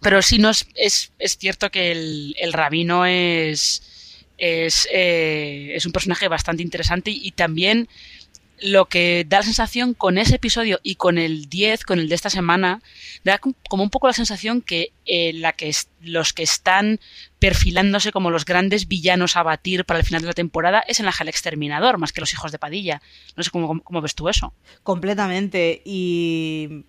pero 0.00 0.22
sí, 0.22 0.38
no 0.38 0.50
es, 0.50 0.66
es, 0.74 1.12
es 1.18 1.38
cierto 1.38 1.70
que 1.70 1.92
el, 1.92 2.34
el 2.38 2.52
rabino 2.52 3.06
es, 3.06 4.24
es, 4.38 4.88
eh, 4.92 5.72
es 5.74 5.86
un 5.86 5.92
personaje 5.92 6.28
bastante 6.28 6.62
interesante 6.62 7.10
y, 7.10 7.26
y 7.28 7.32
también 7.32 7.88
lo 8.64 8.86
que 8.86 9.26
da 9.28 9.38
la 9.38 9.42
sensación 9.42 9.92
con 9.92 10.16
ese 10.16 10.36
episodio 10.36 10.80
y 10.82 10.94
con 10.94 11.18
el 11.18 11.50
10, 11.50 11.84
con 11.84 11.98
el 11.98 12.08
de 12.08 12.14
esta 12.14 12.30
semana, 12.30 12.80
da 13.22 13.38
como 13.38 13.82
un 13.82 13.90
poco 13.90 14.06
la 14.06 14.14
sensación 14.14 14.62
que, 14.62 14.92
eh, 15.04 15.34
la 15.34 15.54
los 16.00 16.32
que 16.32 16.42
están 16.42 16.98
perfilándose 17.38 18.10
como 18.10 18.30
los 18.30 18.46
grandes 18.46 18.88
villanos 18.88 19.36
a 19.36 19.42
batir 19.42 19.84
para 19.84 20.00
el 20.00 20.06
final 20.06 20.22
de 20.22 20.28
la 20.28 20.32
temporada 20.32 20.82
es 20.88 20.98
el 20.98 21.06
Ángel 21.06 21.28
Exterminador, 21.28 21.98
más 21.98 22.14
que 22.14 22.22
los 22.22 22.32
hijos 22.32 22.52
de 22.52 22.58
Padilla. 22.58 23.02
No 23.36 23.42
sé 23.42 23.50
cómo, 23.50 23.82
cómo 23.82 24.00
ves 24.00 24.14
tú 24.14 24.30
eso. 24.30 24.54
Completamente. 24.82 25.82
Y 25.84 26.86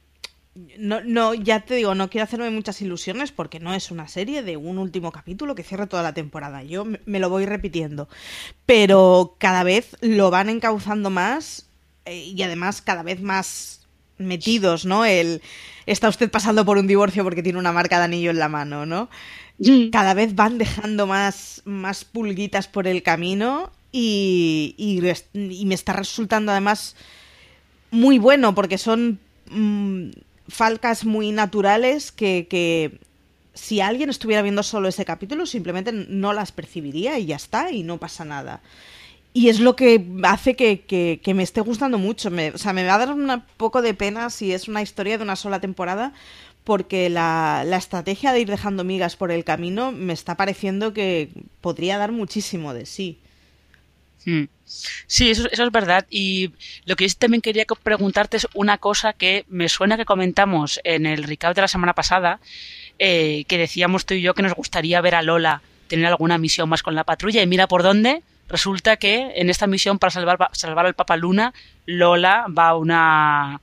no, 0.78 1.02
no, 1.02 1.34
ya 1.34 1.62
te 1.62 1.76
digo, 1.76 1.96
no 1.96 2.10
quiero 2.10 2.24
hacerme 2.24 2.50
muchas 2.50 2.82
ilusiones 2.82 3.32
porque 3.32 3.60
no 3.60 3.74
es 3.74 3.92
una 3.92 4.08
serie 4.08 4.42
de 4.42 4.56
un 4.56 4.78
último 4.78 5.12
capítulo 5.12 5.54
que 5.54 5.64
cierre 5.64 5.88
toda 5.88 6.02
la 6.02 6.14
temporada. 6.14 6.64
Yo 6.64 6.86
me 7.06 7.20
lo 7.20 7.30
voy 7.30 7.46
repitiendo. 7.46 8.08
Pero 8.66 9.36
cada 9.38 9.64
vez 9.64 9.98
lo 10.02 10.32
van 10.32 10.50
encauzando 10.50 11.10
más 11.10 11.68
eh, 12.06 12.24
y 12.24 12.42
además 12.42 12.82
cada 12.82 13.04
vez 13.04 13.22
más 13.22 13.86
metidos, 14.18 14.86
¿no? 14.86 15.04
El 15.04 15.42
está 15.86 16.08
usted 16.08 16.32
pasando 16.32 16.64
por 16.64 16.78
un 16.78 16.88
divorcio 16.88 17.24
porque 17.24 17.44
tiene 17.44 17.60
una 17.60 17.74
marca 17.74 17.98
de 17.98 18.06
anillo 18.06 18.32
en 18.32 18.40
la 18.40 18.48
mano, 18.48 18.86
¿no? 18.86 19.10
Cada 19.92 20.14
vez 20.14 20.36
van 20.36 20.58
dejando 20.58 21.06
más, 21.06 21.62
más 21.66 22.06
pulguitas 22.06 22.68
por 22.68 22.88
el 22.88 23.04
camino 23.04 23.72
y, 23.92 24.76
y, 24.78 25.66
me 25.66 25.76
está 25.76 25.94
resultando 25.94 26.52
además 26.52 26.96
muy 27.92 28.20
bueno 28.20 28.54
porque 28.54 28.78
son 28.78 29.20
mm, 29.50 30.10
falcas 30.48 31.06
muy 31.06 31.32
naturales 31.32 32.12
que, 32.12 33.00
si 33.54 33.80
alguien 33.80 34.10
estuviera 34.10 34.42
viendo 34.42 34.64
solo 34.64 34.90
ese 34.90 35.06
capítulo 35.06 35.46
simplemente 35.46 35.94
no 35.94 36.34
las 36.34 36.52
percibiría 36.52 37.18
y 37.20 37.28
ya 37.28 37.38
está 37.38 37.72
y 37.72 37.84
no 37.84 37.98
pasa 37.98 38.26
nada. 38.26 38.62
Y 39.34 39.50
es 39.50 39.60
lo 39.60 39.76
que 39.76 40.06
hace 40.24 40.56
que, 40.56 41.34
me 41.34 41.44
esté 41.44 41.62
gustando 41.62 41.98
mucho. 41.98 42.32
Me, 42.32 42.52
o 42.52 42.58
sea, 42.58 42.74
me 42.74 42.86
va 42.86 42.96
a 42.96 43.00
dar 43.00 43.14
un 43.14 43.44
poco 43.58 43.82
de 43.82 43.94
pena 43.94 44.30
si 44.30 44.54
es 44.54 44.68
una 44.68 44.82
historia 44.82 45.18
de 45.18 45.24
una 45.24 45.36
sola 45.36 45.60
temporada, 45.60 46.14
porque 46.64 47.10
la, 47.10 47.64
la, 47.66 47.78
estrategia 47.78 48.34
de 48.34 48.42
ir 48.42 48.50
dejando 48.50 48.84
migas 48.84 49.16
por 49.16 49.32
el 49.32 49.44
camino 49.44 49.92
me 49.92 50.14
está 50.14 50.36
pareciendo 50.36 50.94
que 50.94 51.30
podría 51.62 51.98
dar 51.98 52.12
muchísimo 52.12 52.74
de 52.74 52.86
sí. 52.86 53.20
Hmm. 54.26 54.46
Sí, 54.66 55.30
eso, 55.30 55.48
eso, 55.52 55.64
es 55.64 55.72
verdad. 55.72 56.06
Y 56.10 56.52
lo 56.86 56.96
que 56.96 57.08
yo 57.08 57.14
también 57.18 57.42
quería 57.42 57.66
preguntarte 57.84 58.38
es 58.38 58.48
una 58.54 58.78
cosa 58.78 59.14
que 59.14 59.46
me 59.48 59.70
suena 59.70 59.98
que 59.98 60.06
comentamos 60.06 60.80
en 60.84 61.06
el 61.06 61.24
recap 61.24 61.56
de 61.56 61.62
la 61.62 61.68
semana 61.68 61.94
pasada, 61.94 62.40
eh, 63.00 63.46
que 63.48 63.58
decíamos 63.58 64.06
tú 64.06 64.14
y 64.14 64.22
yo 64.22 64.34
que 64.34 64.44
nos 64.44 64.54
gustaría 64.54 65.02
ver 65.02 65.16
a 65.16 65.22
Lola 65.22 65.62
tener 65.88 66.08
alguna 66.08 66.38
misión 66.38 66.70
más 66.70 66.84
con 66.84 66.96
la 66.96 67.04
patrulla. 67.04 67.42
Y 67.42 67.48
mira 67.48 67.68
por 67.68 67.84
dónde. 67.84 68.24
Resulta 68.48 68.98
que 68.98 69.34
en 69.36 69.50
esta 69.50 69.66
misión 69.66 69.98
para 69.98 70.12
salvar, 70.12 70.38
salvar 70.52 70.86
al 70.86 70.94
Papa 70.94 71.18
Luna, 71.18 71.54
Lola 71.88 72.46
va 72.56 72.70
a 72.70 72.76
una 72.76 73.60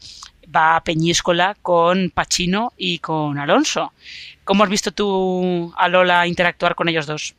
va 0.55 0.77
a 0.77 0.85
Peñíscola 0.85 1.57
con 1.63 2.11
Pachino 2.11 2.73
y 2.77 2.99
con 2.99 3.39
Alonso. 3.39 3.93
¿Cómo 4.45 4.65
has 4.65 4.71
visto 4.71 4.91
tú 4.93 5.73
a 5.77 5.89
Lola 5.89 6.27
interactuar 6.27 6.75
con 6.75 6.89
ellos 6.89 7.07
dos? 7.07 7.35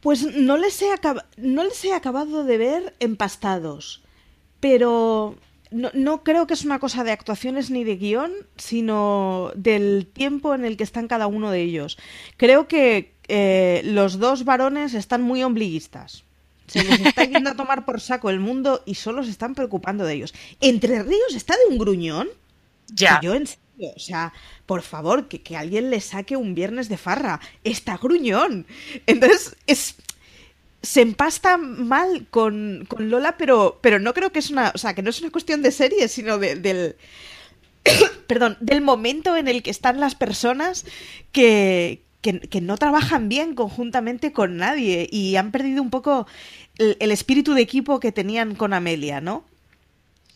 Pues 0.00 0.34
no 0.34 0.56
les, 0.56 0.80
he 0.82 0.88
no 1.36 1.64
les 1.64 1.84
he 1.84 1.92
acabado 1.92 2.44
de 2.44 2.58
ver 2.58 2.94
empastados, 3.00 4.02
pero 4.58 5.36
no, 5.70 5.90
no, 5.92 6.22
creo 6.22 6.46
que 6.46 6.54
es 6.54 6.64
una 6.64 6.78
cosa 6.78 7.04
de 7.04 7.12
actuaciones 7.12 7.70
ni 7.70 7.84
de 7.84 7.96
guion, 7.96 8.32
sino 8.56 9.52
del 9.54 10.06
tiempo 10.12 10.54
en 10.54 10.64
el 10.64 10.76
que 10.76 10.84
están 10.84 11.06
cada 11.06 11.26
uno 11.26 11.50
de 11.50 11.62
ellos. 11.62 11.98
Creo 12.36 12.66
que 12.66 13.12
eh, 13.28 13.82
los 13.84 14.18
dos 14.18 14.44
varones 14.44 14.94
están 14.94 15.22
muy 15.22 15.44
ombliguistas. 15.44 16.24
Se 16.66 16.82
les 16.82 17.00
está 17.00 17.24
yendo 17.24 17.50
a 17.50 17.54
tomar 17.54 17.84
por 17.84 18.00
saco 18.00 18.30
el 18.30 18.40
mundo 18.40 18.82
y 18.86 18.94
solo 18.96 19.22
se 19.22 19.30
están 19.30 19.54
preocupando 19.54 20.04
de 20.04 20.14
ellos. 20.14 20.34
Entre 20.60 21.02
Ríos 21.02 21.34
está 21.34 21.54
de 21.54 21.72
un 21.72 21.78
gruñón. 21.78 22.28
Ya. 22.92 23.20
yo 23.22 23.34
en 23.34 23.44
o 23.96 23.98
sea, 23.98 24.32
por 24.66 24.82
favor, 24.82 25.28
que, 25.28 25.42
que 25.42 25.56
alguien 25.56 25.90
le 25.90 26.00
saque 26.00 26.36
un 26.36 26.54
viernes 26.54 26.88
de 26.88 26.96
farra. 26.96 27.40
Está 27.64 27.96
gruñón. 27.96 28.66
Entonces, 29.06 29.56
es, 29.66 29.96
se 30.82 31.02
empasta 31.02 31.56
mal 31.56 32.26
con, 32.30 32.86
con, 32.88 33.10
Lola, 33.10 33.36
pero, 33.36 33.78
pero 33.82 33.98
no 33.98 34.14
creo 34.14 34.32
que 34.32 34.38
es 34.38 34.50
una. 34.50 34.72
O 34.74 34.78
sea, 34.78 34.94
que 34.94 35.02
no 35.02 35.10
es 35.10 35.20
una 35.20 35.30
cuestión 35.30 35.62
de 35.62 35.72
serie, 35.72 36.08
sino 36.08 36.38
del. 36.38 36.96
perdón, 38.26 38.56
del 38.60 38.80
momento 38.80 39.36
en 39.36 39.48
el 39.48 39.62
que 39.62 39.70
están 39.70 40.00
las 40.00 40.14
personas 40.14 40.84
que, 41.32 42.02
que, 42.20 42.40
que, 42.40 42.60
no 42.60 42.76
trabajan 42.76 43.28
bien 43.28 43.54
conjuntamente 43.54 44.32
con 44.32 44.58
nadie 44.58 45.08
y 45.10 45.36
han 45.36 45.50
perdido 45.50 45.82
un 45.82 45.90
poco 45.90 46.26
el, 46.78 46.96
el 47.00 47.10
espíritu 47.10 47.54
de 47.54 47.62
equipo 47.62 47.98
que 47.98 48.12
tenían 48.12 48.54
con 48.54 48.74
Amelia, 48.74 49.20
¿no? 49.20 49.44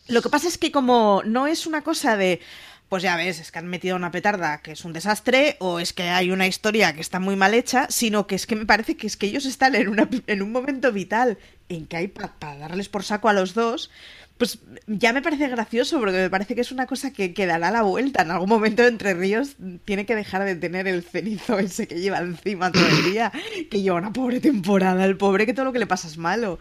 Lo 0.07 0.21
que 0.21 0.29
pasa 0.29 0.47
es 0.47 0.57
que 0.57 0.71
como 0.71 1.21
no 1.25 1.47
es 1.47 1.65
una 1.65 1.81
cosa 1.81 2.17
de 2.17 2.39
pues 2.89 3.03
ya 3.03 3.15
ves, 3.15 3.39
es 3.39 3.51
que 3.51 3.59
han 3.59 3.67
metido 3.67 3.95
una 3.95 4.11
petarda 4.11 4.59
que 4.61 4.71
es 4.71 4.85
un 4.85 4.93
desastre, 4.93 5.57
o 5.59 5.79
es 5.79 5.93
que 5.93 6.03
hay 6.03 6.31
una 6.31 6.47
historia 6.47 6.93
que 6.93 7.01
está 7.01 7.19
muy 7.19 7.35
mal 7.35 7.53
hecha, 7.53 7.87
sino 7.89 8.27
que 8.27 8.35
es 8.35 8.45
que 8.45 8.55
me 8.55 8.65
parece 8.65 8.95
que 8.95 9.07
es 9.07 9.17
que 9.17 9.25
ellos 9.25 9.45
están 9.45 9.75
en, 9.75 9.89
una, 9.89 10.07
en 10.27 10.41
un 10.41 10.51
momento 10.51 10.91
vital 10.91 11.37
en 11.67 11.87
que 11.87 11.97
hay 11.97 12.07
para 12.07 12.33
darles 12.57 12.89
por 12.89 13.03
saco 13.03 13.27
a 13.27 13.33
los 13.33 13.53
dos, 13.53 13.89
pues 14.37 14.59
ya 14.87 15.13
me 15.13 15.21
parece 15.21 15.47
gracioso, 15.47 15.97
porque 15.99 16.17
me 16.17 16.29
parece 16.29 16.55
que 16.55 16.61
es 16.61 16.71
una 16.71 16.87
cosa 16.87 17.11
que, 17.11 17.33
que 17.33 17.45
dará 17.45 17.71
la 17.71 17.83
vuelta. 17.83 18.21
En 18.21 18.31
algún 18.31 18.49
momento 18.49 18.83
Entre 18.83 19.13
Ríos 19.13 19.55
tiene 19.85 20.05
que 20.05 20.15
dejar 20.15 20.43
de 20.43 20.55
tener 20.55 20.87
el 20.87 21.03
cenizo 21.03 21.57
ese 21.57 21.87
que 21.87 21.99
lleva 21.99 22.19
encima 22.19 22.71
todo 22.71 22.85
el 22.85 23.11
día, 23.11 23.31
que 23.71 23.81
lleva 23.81 23.97
una 23.97 24.11
pobre 24.11 24.41
temporada, 24.41 25.05
el 25.05 25.17
pobre 25.17 25.45
que 25.45 25.53
todo 25.53 25.65
lo 25.65 25.73
que 25.73 25.79
le 25.79 25.87
pasa 25.87 26.07
es 26.07 26.17
malo. 26.17 26.59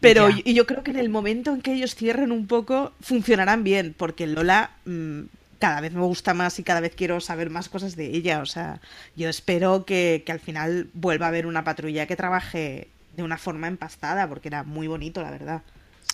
Pero 0.00 0.28
y 0.30 0.54
yo 0.54 0.64
creo 0.66 0.84
que 0.84 0.92
en 0.92 0.98
el 0.98 1.08
momento 1.08 1.52
en 1.52 1.60
que 1.60 1.72
ellos 1.72 1.96
cierren 1.96 2.30
un 2.30 2.46
poco, 2.46 2.92
funcionarán 3.00 3.64
bien, 3.64 3.94
porque 3.96 4.28
Lola 4.28 4.70
mm, 4.84 5.22
cada 5.58 5.80
vez 5.80 5.92
me 5.92 6.02
gusta 6.02 6.34
más 6.34 6.58
y 6.58 6.62
cada 6.62 6.80
vez 6.80 6.94
quiero 6.94 7.20
saber 7.20 7.50
más 7.50 7.68
cosas 7.68 7.96
de 7.96 8.06
ella. 8.06 8.40
O 8.40 8.46
sea, 8.46 8.80
yo 9.16 9.28
espero 9.28 9.84
que, 9.84 10.24
al 10.28 10.40
final 10.40 10.88
vuelva 10.94 11.26
a 11.26 11.28
haber 11.28 11.46
una 11.46 11.64
patrulla 11.64 12.06
que 12.06 12.16
trabaje 12.16 12.88
de 13.16 13.22
una 13.22 13.38
forma 13.38 13.66
empastada, 13.66 14.28
porque 14.28 14.48
era 14.48 14.62
muy 14.62 14.86
bonito, 14.86 15.22
la 15.22 15.30
verdad. 15.30 15.62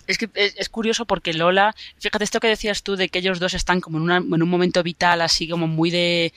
Es 0.07 0.19
que 0.19 0.29
es, 0.35 0.69
curioso 0.69 1.07
porque 1.07 1.33
Lola, 1.33 1.75
fíjate 1.99 2.25
esto 2.25 2.41
que 2.41 2.49
decías 2.49 2.83
tú 2.83 2.97
de 2.97 3.09
que 3.09 3.21
ellos 3.21 3.41
dos 3.41 3.55
están 3.55 3.81
como 3.81 3.99
en, 3.99 4.35
en 4.35 4.43
un 4.43 4.49
momento 4.49 4.83
vital, 4.83 5.23
así 5.23 5.49
como 5.49 5.67
muy 5.67 5.91
de, 5.91 6.33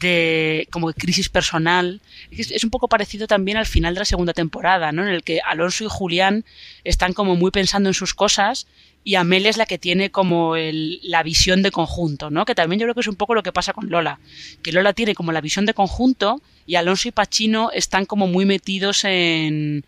de 0.00 0.66
como 0.70 0.92
crisis 0.92 1.28
personal. 1.28 2.00
Es, 2.30 2.64
un 2.64 2.70
poco 2.70 2.88
parecido 2.88 3.26
también 3.26 3.56
al 3.56 3.66
final 3.66 3.94
de 3.94 4.00
la 4.00 4.04
segunda 4.04 4.32
temporada, 4.32 4.92
¿no? 4.92 5.02
En 5.02 5.08
el 5.08 5.22
que 5.22 5.40
Alonso 5.40 5.84
y 5.84 5.88
Julián 5.88 6.44
están 6.84 7.12
como 7.12 7.36
muy 7.36 7.50
pensando 7.50 7.88
en 7.88 7.94
sus 7.94 8.14
cosas 8.14 8.66
y 9.02 9.14
Amelia 9.14 9.50
es 9.50 9.56
la 9.56 9.66
que 9.66 9.78
tiene 9.78 10.10
como 10.10 10.56
el, 10.56 11.00
la 11.02 11.22
visión 11.22 11.62
de 11.62 11.70
conjunto, 11.70 12.30
¿no? 12.30 12.44
Que 12.44 12.54
también 12.54 12.80
yo 12.80 12.84
creo 12.84 12.94
que 12.94 13.00
es 13.00 13.08
un 13.08 13.16
poco 13.16 13.34
lo 13.34 13.42
que 13.42 13.52
pasa 13.52 13.72
con 13.72 13.88
Lola, 13.88 14.20
que 14.62 14.72
Lola 14.72 14.92
tiene 14.92 15.14
como 15.14 15.32
la 15.32 15.40
visión 15.40 15.66
de 15.66 15.74
conjunto 15.74 16.42
y 16.66 16.74
Alonso 16.74 17.08
y 17.08 17.12
Pachino 17.12 17.70
están 17.72 18.04
como 18.04 18.26
muy 18.26 18.44
metidos 18.44 19.04
en, 19.04 19.84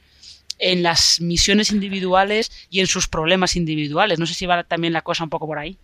en 0.59 0.83
las 0.83 1.21
misiones 1.21 1.73
individuales 1.73 2.51
y 2.71 2.81
en 2.81 2.87
sus 2.87 3.09
problemas 3.09 3.57
individuales. 3.57 4.19
No 4.19 4.27
sé 4.27 4.35
si 4.35 4.47
va 4.47 4.65
también 4.65 4.93
la 4.93 5.03
cosa 5.03 5.25
un 5.25 5.31
poco 5.31 5.47
por 5.47 5.59
ahí. 5.59 5.77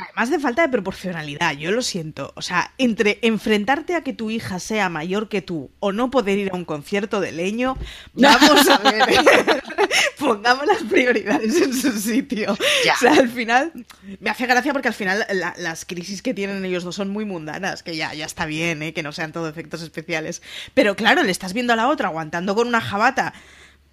Además 0.00 0.30
de 0.30 0.38
falta 0.38 0.62
de 0.62 0.68
proporcionalidad, 0.68 1.52
yo 1.52 1.70
lo 1.72 1.82
siento. 1.82 2.32
O 2.36 2.42
sea, 2.42 2.72
entre 2.78 3.18
enfrentarte 3.22 3.94
a 3.94 4.02
que 4.02 4.12
tu 4.12 4.30
hija 4.30 4.58
sea 4.58 4.88
mayor 4.88 5.28
que 5.28 5.42
tú 5.42 5.70
o 5.80 5.92
no 5.92 6.10
poder 6.10 6.38
ir 6.38 6.50
a 6.52 6.56
un 6.56 6.64
concierto 6.64 7.20
de 7.20 7.32
leño, 7.32 7.76
vamos 8.14 8.68
a 8.68 8.78
ver. 8.78 9.62
Pongamos 10.18 10.66
las 10.66 10.82
prioridades 10.82 11.60
en 11.60 11.74
su 11.74 11.92
sitio. 11.92 12.52
O 12.52 12.98
sea, 12.98 13.12
al 13.12 13.28
final, 13.28 13.72
me 14.20 14.30
hace 14.30 14.46
gracia 14.46 14.72
porque 14.72 14.88
al 14.88 14.94
final 14.94 15.26
las 15.56 15.84
crisis 15.84 16.22
que 16.22 16.34
tienen 16.34 16.64
ellos 16.64 16.84
dos 16.84 16.94
son 16.94 17.08
muy 17.08 17.24
mundanas, 17.24 17.82
que 17.82 17.96
ya, 17.96 18.12
ya 18.14 18.26
está 18.26 18.46
bien, 18.46 18.82
¿eh? 18.82 18.92
que 18.92 19.02
no 19.02 19.12
sean 19.12 19.32
todo 19.32 19.48
efectos 19.48 19.82
especiales. 19.82 20.42
Pero 20.74 20.94
claro, 20.96 21.22
le 21.22 21.30
estás 21.30 21.52
viendo 21.52 21.72
a 21.72 21.76
la 21.76 21.88
otra 21.88 22.08
aguantando 22.08 22.54
con 22.54 22.68
una 22.68 22.80
jabata, 22.80 23.32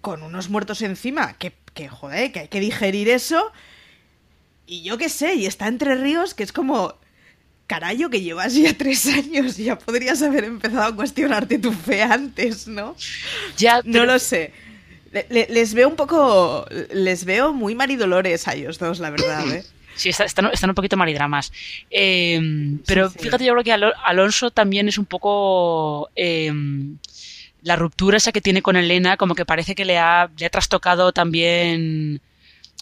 con 0.00 0.22
unos 0.22 0.48
muertos 0.48 0.82
encima, 0.82 1.34
que, 1.34 1.54
que 1.74 1.88
joder, 1.88 2.30
que 2.32 2.40
hay 2.40 2.48
que 2.48 2.60
digerir 2.60 3.08
eso 3.08 3.52
y 4.68 4.82
yo 4.82 4.98
qué 4.98 5.08
sé, 5.08 5.34
y 5.34 5.46
está 5.46 5.66
Entre 5.66 5.94
Ríos, 5.94 6.34
que 6.34 6.42
es 6.42 6.52
como, 6.52 6.94
carayo, 7.66 8.10
que 8.10 8.20
llevas 8.20 8.54
ya 8.54 8.74
tres 8.76 9.06
años, 9.06 9.58
y 9.58 9.64
ya 9.64 9.78
podrías 9.78 10.20
haber 10.22 10.44
empezado 10.44 10.82
a 10.82 10.94
cuestionarte 10.94 11.58
tu 11.58 11.72
fe 11.72 12.02
antes, 12.02 12.68
¿no? 12.68 12.94
Ya, 13.56 13.80
no 13.84 14.04
lo 14.04 14.18
sé. 14.18 14.52
les 15.30 15.72
veo 15.72 15.88
un 15.88 15.96
poco, 15.96 16.66
les 16.92 17.24
veo 17.24 17.54
muy 17.54 17.74
maridolores 17.74 18.46
a 18.46 18.54
ellos 18.54 18.78
dos, 18.78 19.00
la 19.00 19.10
verdad, 19.10 19.50
¿eh? 19.50 19.64
Sí, 19.96 20.10
están, 20.10 20.46
un 20.46 20.74
poquito 20.74 20.96
maridramas. 20.96 21.50
Eh, 21.90 22.40
pero 22.86 23.10
fíjate, 23.10 23.44
yo 23.44 23.52
creo 23.54 23.64
que 23.64 23.72
Alonso 24.04 24.50
también 24.50 24.86
es 24.86 24.98
un 24.98 25.06
poco... 25.06 26.10
Eh, 26.14 26.52
la 27.62 27.74
ruptura 27.74 28.16
esa 28.16 28.30
que 28.30 28.40
tiene 28.40 28.62
con 28.62 28.76
Elena, 28.76 29.16
como 29.16 29.34
que 29.34 29.44
parece 29.44 29.74
que 29.74 29.84
le 29.84 29.98
ha, 29.98 30.30
le 30.38 30.46
ha 30.46 30.50
trastocado 30.50 31.12
también 31.12 32.20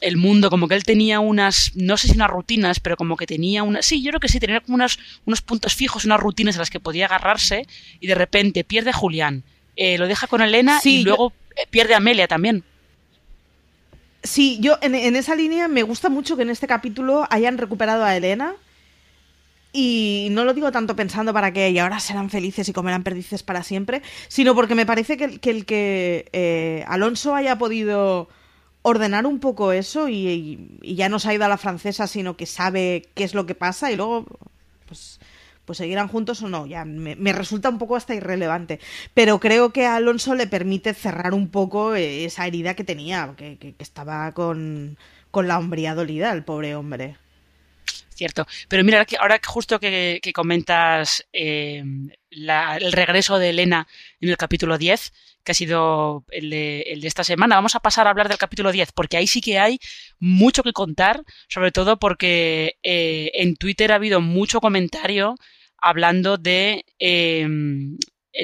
el 0.00 0.17
mundo, 0.17 0.50
como 0.50 0.69
que 0.69 0.75
él 0.75 0.85
tenía 0.85 1.21
unas, 1.21 1.73
no 1.75 1.97
sé 1.97 2.09
si 2.09 2.15
unas 2.15 2.31
rutinas, 2.31 2.81
pero 2.81 2.97
como 2.97 3.17
que 3.17 3.26
tenía 3.26 3.62
unas, 3.62 3.87
sí, 3.87 4.03
yo 4.03 4.11
creo 4.11 4.21
que 4.21 4.29
sí, 4.29 4.38
tenía 4.38 4.61
como 4.61 4.75
unos, 4.75 4.99
unos 5.25 5.41
puntos 5.41 5.75
fijos, 5.75 6.05
unas 6.05 6.21
rutinas 6.21 6.57
a 6.57 6.59
las 6.59 6.71
que 6.71 6.81
podía 6.81 7.07
agarrarse 7.07 7.67
y 8.00 8.07
de 8.07 8.15
repente 8.15 8.65
pierde 8.65 8.91
a 8.91 8.95
Julián, 8.95 9.43
eh, 9.76 9.99
lo 9.99 10.07
deja 10.07 10.26
con 10.26 10.43
Elena 10.43 10.81
y 10.85 11.03
luego 11.05 11.33
eh, 11.57 11.67
pierde 11.71 11.95
a 11.95 11.99
Amelia 11.99 12.29
también. 12.29 12.62
Sí, 14.23 14.59
yo 14.61 14.79
en, 14.83 14.95
en 14.95 15.17
esa 15.17 15.35
línea 15.35 15.69
me 15.69 15.83
gusta 15.83 16.09
mucho 16.09 16.37
que 16.37 16.43
en 16.43 16.50
este 16.50 16.67
capítulo 16.67 17.26
hayan 17.31 17.59
recuperado 17.59 18.05
a 18.05 18.17
Elena. 18.17 18.55
Y 19.79 20.29
no 20.31 20.45
lo 20.47 20.55
digo 20.55 20.73
tanto 20.73 20.97
pensando 20.97 21.35
para 21.35 21.53
que 21.53 21.69
y 21.69 21.79
ahora 21.79 22.00
serán 22.00 22.31
felices 22.31 22.67
y 22.67 22.73
comerán 22.73 23.03
perdices 23.03 23.43
para 23.43 23.62
siempre, 23.62 24.00
sino 24.29 24.55
porque 24.55 24.75
me 24.75 24.87
parece 24.87 25.19
que, 25.19 25.38
que 25.38 25.50
el 25.50 25.67
que 25.67 26.31
eh, 26.33 26.83
Alonso 26.88 27.35
haya 27.35 27.59
podido 27.59 28.31
ordenar 28.88 29.26
un 29.26 29.40
poco 29.40 29.73
eso 29.73 30.09
y, 30.09 30.78
ya 30.83 31.09
no 31.09 31.19
se 31.19 31.28
ha 31.28 31.35
ido 31.35 31.45
a 31.45 31.49
la 31.49 31.59
francesa, 31.59 32.07
sino 32.07 32.37
que 32.37 32.47
sabe 32.47 33.09
qué 33.14 33.25
es 33.25 33.35
lo 33.35 33.45
que 33.45 33.55
pasa 33.57 33.90
y 33.90 33.97
luego 33.97 34.26
pues, 34.87 35.19
pues 35.64 35.78
seguirán 35.78 36.07
juntos 36.09 36.40
o 36.43 36.49
no. 36.49 36.66
Ya 36.66 36.85
me, 36.85 37.16
me 37.16 37.33
resulta 37.33 37.69
un 37.69 37.78
poco 37.78 37.97
hasta 37.97 38.14
irrelevante. 38.14 38.78
Pero 39.12 39.40
creo 39.40 39.73
que 39.73 39.87
a 39.87 39.97
Alonso 39.97 40.35
le 40.37 40.47
permite 40.47 40.95
cerrar 40.95 41.35
un 41.35 41.49
poco 41.49 41.97
eh, 41.97 42.25
esa 42.25 42.47
herida 42.47 42.75
que 42.75 42.85
tenía, 42.85 43.35
que, 43.37 43.57
que- 43.59 43.73
que 43.75 43.83
estaba 43.83 44.31
con, 44.33 44.97
con 45.33 45.49
la 45.49 45.59
hombría 45.59 45.95
dolida, 45.97 46.33
el 46.33 46.45
pobre 46.45 46.76
hombre. 46.76 47.16
Cierto. 48.17 48.47
Pero 48.69 48.83
mira, 48.83 49.05
que, 49.05 49.17
ahora 49.19 49.39
justo 49.45 49.79
que, 49.79 50.21
que 50.23 50.33
comentas 50.33 51.27
eh, 51.35 51.85
la- 52.31 52.79
el 52.79 52.93
regreso 52.93 53.39
de 53.39 53.51
Elena 53.51 53.87
en 54.21 54.31
el 54.31 54.39
capítulo 54.39 54.79
10, 54.79 55.13
que 55.45 55.53
ha 55.53 55.55
sido 55.55 56.25
el 56.31 56.49
de, 56.49 56.81
el 56.87 57.03
de 57.03 57.09
esta 57.09 57.25
semana, 57.25 57.57
vamos 57.57 57.75
a 57.75 57.81
pasar 57.81 58.07
a 58.07 58.11
hablar 58.11 58.29
del 58.29 58.39
capítulo 58.39 58.73
10, 58.73 58.93
porque 58.93 59.19
ahí 59.19 59.27
sí 59.27 59.43
que 59.43 59.59
hay 59.59 59.79
mucho 60.19 60.63
que 60.63 60.73
contar, 60.73 61.23
sobre 61.49 61.73
todo 61.73 61.99
porque 61.99 62.79
eh, 62.83 63.33
en 63.35 63.55
Twitter 63.57 63.93
ha 63.93 63.97
habido 63.97 64.23
mucho 64.23 64.61
comentario 64.61 65.35
hablando 65.77 66.39
de 66.39 66.87
eh, 66.99 67.47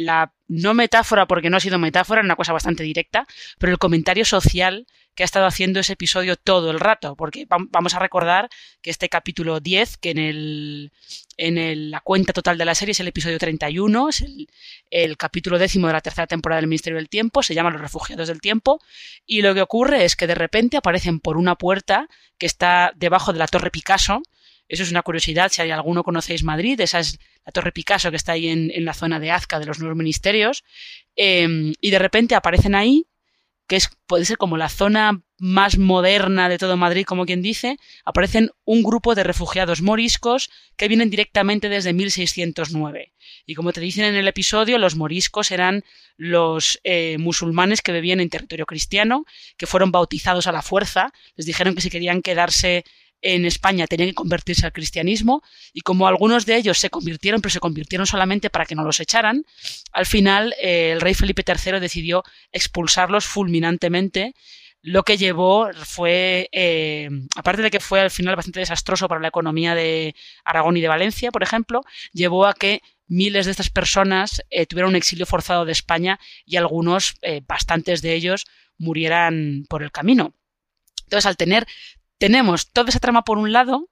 la 0.00 0.32
no 0.49 0.75
metáfora, 0.75 1.26
porque 1.26 1.50
no 1.50 1.56
ha 1.56 1.61
sido 1.61 1.78
metáfora, 1.78 2.20
una 2.20 2.37
cosa 2.37 2.52
bastante 2.52 2.82
directa, 2.82 3.26
pero 3.58 3.72
el 3.72 3.78
comentario 3.78 4.25
social 4.25 4.87
que 5.14 5.22
ha 5.22 5.26
estado 5.26 5.44
haciendo 5.46 5.80
ese 5.80 5.92
episodio 5.92 6.37
todo 6.37 6.70
el 6.70 6.80
rato, 6.80 7.16
porque 7.16 7.46
vam- 7.46 7.68
vamos 7.70 7.94
a 7.94 7.99
recordar 7.99 8.49
que 8.80 8.90
este 8.90 9.11
capítulo 9.11 9.61
10, 9.61 9.99
que 9.99 10.11
en 10.11 10.18
el 10.18 10.92
en 11.38 11.58
el- 11.58 11.90
la 11.90 12.00
cuenta 12.00 12.32
total 12.32 12.56
de 12.58 12.64
la 12.64 12.75
serie 12.75 12.92
es 12.92 13.00
el 13.00 13.08
episodio 13.08 13.38
31, 13.38 14.08
es 14.11 14.25
el 14.90 15.16
capítulo 15.16 15.58
décimo 15.58 15.87
de 15.87 15.94
la 15.94 16.00
tercera 16.00 16.26
temporada 16.26 16.61
del 16.61 16.68
Ministerio 16.68 16.99
del 16.99 17.08
Tiempo, 17.08 17.42
se 17.42 17.54
llama 17.54 17.70
Los 17.70 17.80
Refugiados 17.80 18.28
del 18.28 18.40
Tiempo, 18.40 18.80
y 19.26 19.42
lo 19.42 19.54
que 19.54 19.62
ocurre 19.62 20.04
es 20.04 20.14
que 20.16 20.26
de 20.26 20.34
repente 20.34 20.76
aparecen 20.76 21.20
por 21.20 21.37
una 21.37 21.56
puerta 21.56 22.08
que 22.38 22.46
está 22.46 22.92
debajo 22.96 23.32
de 23.32 23.38
la 23.38 23.49
Torre 23.49 23.70
Picasso, 23.70 24.22
eso 24.69 24.83
es 24.83 24.90
una 24.90 25.02
curiosidad, 25.02 25.50
si 25.50 25.62
hay 25.62 25.71
alguno 25.71 26.04
conocéis 26.04 26.45
Madrid, 26.45 26.81
esa 26.81 26.99
es 26.99 27.19
la 27.45 27.52
Torre 27.52 27.73
Picasso 27.73 28.11
que 28.11 28.16
está 28.16 28.33
ahí 28.33 28.49
en, 28.49 28.71
en 28.71 28.85
la 28.85 28.95
zona 28.95 29.21
de 29.21 29.31
Azca 29.31 29.59
de 29.59 29.66
los 29.66 29.78
nuevos 29.78 29.97
ministerios, 29.97 30.64
eh, 31.16 31.73
y 31.81 31.90
de 31.90 31.99
repente 31.99 32.35
aparecen 32.35 32.75
ahí 32.75 33.07
que 33.73 33.76
es, 33.76 33.88
puede 34.07 34.25
ser 34.25 34.37
como 34.37 34.57
la 34.57 34.69
zona 34.69 35.23
más 35.38 35.78
moderna 35.78 36.49
de 36.49 36.59
todo 36.59 36.76
Madrid, 36.76 37.04
como 37.04 37.25
quien 37.25 37.42
dice, 37.42 37.78
aparecen 38.04 38.50
un 38.64 38.83
grupo 38.83 39.14
de 39.14 39.25
refugiados 39.25 39.83
moriscos 39.83 40.50
que 40.76 40.88
vienen 40.88 41.11
directamente 41.11 41.69
desde 41.69 41.92
1609. 41.92 43.14
Y 43.47 43.54
como 43.54 43.73
te 43.73 43.81
dicen 43.81 44.04
en 44.04 44.14
el 44.14 44.28
episodio, 44.28 44.78
los 44.78 44.95
moriscos 44.95 45.50
eran 45.50 45.85
los 46.16 46.81
eh, 46.85 47.16
musulmanes 47.19 47.83
que 47.83 47.92
vivían 47.92 48.21
en 48.21 48.28
territorio 48.28 48.66
cristiano, 48.66 49.25
que 49.57 49.66
fueron 49.66 49.90
bautizados 49.90 50.47
a 50.47 50.52
la 50.52 50.62
fuerza, 50.62 51.12
les 51.35 51.47
dijeron 51.47 51.75
que 51.75 51.81
si 51.81 51.90
querían 51.90 52.21
quedarse 52.21 52.85
en 53.23 53.47
España 53.47 53.87
tenían 53.87 54.11
que 54.11 54.14
convertirse 54.14 54.67
al 54.67 54.73
cristianismo 54.73 55.43
y 55.73 55.81
como 55.81 56.07
algunos 56.07 56.45
de 56.45 56.57
ellos 56.57 56.79
se 56.79 56.91
convirtieron, 56.91 57.41
pero 57.41 57.52
se 57.52 57.61
convirtieron 57.61 58.07
solamente 58.07 58.50
para 58.50 58.67
que 58.67 58.75
no 58.75 58.85
los 58.85 59.00
echaran, 59.00 59.45
al 59.93 60.07
final 60.07 60.55
eh, 60.61 60.91
el 60.93 61.00
rey 61.00 61.14
Felipe 61.14 61.45
III 61.47 61.81
decidió 61.81 62.25
expulsarlos 62.52 63.25
fulminantemente, 63.25 64.35
lo 64.83 65.05
que 65.05 65.17
llevó 65.17 65.71
fue, 65.85 66.49
eh, 66.50 67.09
aparte 67.37 67.62
de 67.62 67.71
que 67.71 67.79
fue 67.79 68.00
al 68.00 68.11
final 68.11 68.35
bastante 68.35 68.61
desastroso 68.61 69.09
para 69.09 69.21
la 69.21 69.29
economía 69.29 69.76
de 69.76 70.17
Aragón 70.45 70.76
y 70.76 70.81
de 70.81 70.88
Valencia, 70.88 71.31
por 71.31 71.45
ejemplo, 71.45 71.83
llevó 72.12 72.47
a 72.47 72.55
que 72.55 72.83
miles 73.07 73.45
de 73.45 73.52
estas 73.52 73.71
personas 73.71 74.43
eh, 74.50 74.67
tuvieran 74.67 74.91
un 74.91 74.97
exilio 74.97 75.25
forzado 75.25 75.64
de 75.64 75.73
España 75.73 76.19
y 76.45 76.57
algunos, 76.57 77.14
eh, 77.23 77.43
bastantes 77.47 78.02
de 78.02 78.14
ellos, 78.14 78.47
murieran 78.76 79.67
por 79.69 79.85
el 79.85 79.93
camino. 79.93 80.35
Entonces, 81.05 81.26
al 81.26 81.37
tener 81.37 81.67
tenemos 82.19 82.71
toda 82.73 82.89
esa 82.91 83.00
trama 83.00 83.23
por 83.23 83.39
un 83.39 83.52
lado, 83.52 83.89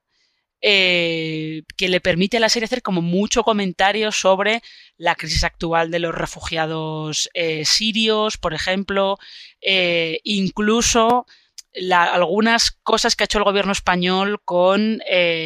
eh, 0.62 1.62
que 1.78 1.88
le 1.88 2.02
permite 2.02 2.36
a 2.36 2.40
la 2.40 2.50
serie 2.50 2.66
hacer 2.66 2.82
como 2.82 3.00
mucho 3.00 3.44
comentario 3.44 4.12
sobre 4.12 4.60
la 4.98 5.14
crisis 5.14 5.42
actual 5.42 5.90
de 5.90 6.00
los 6.00 6.14
refugiados 6.14 7.30
eh, 7.32 7.64
sirios, 7.64 8.36
por 8.36 8.52
ejemplo, 8.52 9.16
eh, 9.62 10.20
incluso 10.22 11.24
algunas 11.92 12.72
cosas 12.72 13.16
que 13.16 13.22
ha 13.22 13.26
hecho 13.26 13.38
el 13.38 13.44
gobierno 13.44 13.70
español 13.70 14.42
con 14.44 15.00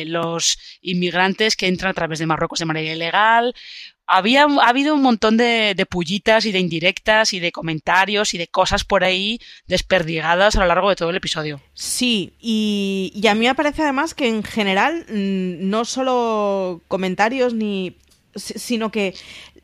los 0.06 0.58
inmigrantes 0.80 1.54
que 1.54 1.66
entran 1.66 1.90
a 1.90 1.94
través 1.94 2.18
de 2.18 2.24
Marruecos 2.24 2.58
de 2.58 2.64
manera 2.64 2.94
ilegal. 2.94 3.54
Había, 4.06 4.42
ha 4.44 4.68
habido 4.68 4.94
un 4.94 5.02
montón 5.02 5.36
de, 5.36 5.86
pullitas 5.88 6.44
y 6.44 6.52
de 6.52 6.58
indirectas 6.58 7.32
y 7.32 7.40
de 7.40 7.52
comentarios 7.52 8.34
y 8.34 8.38
de 8.38 8.48
cosas 8.48 8.84
por 8.84 9.02
ahí 9.02 9.40
desperdigadas 9.66 10.56
a 10.56 10.60
lo 10.60 10.66
largo 10.66 10.90
de 10.90 10.96
todo 10.96 11.10
el 11.10 11.16
episodio. 11.16 11.60
Sí, 11.72 12.34
y, 12.40 13.12
y 13.14 13.26
a 13.28 13.34
mí 13.34 13.46
me 13.46 13.54
parece 13.54 13.82
además 13.82 14.14
que 14.14 14.28
en 14.28 14.42
general 14.42 15.06
mm, 15.08 15.68
no 15.70 15.84
solo 15.84 16.82
comentarios 16.88 17.54
ni 17.54 17.96
si- 18.34 18.58
sino 18.58 18.90
que 18.90 19.14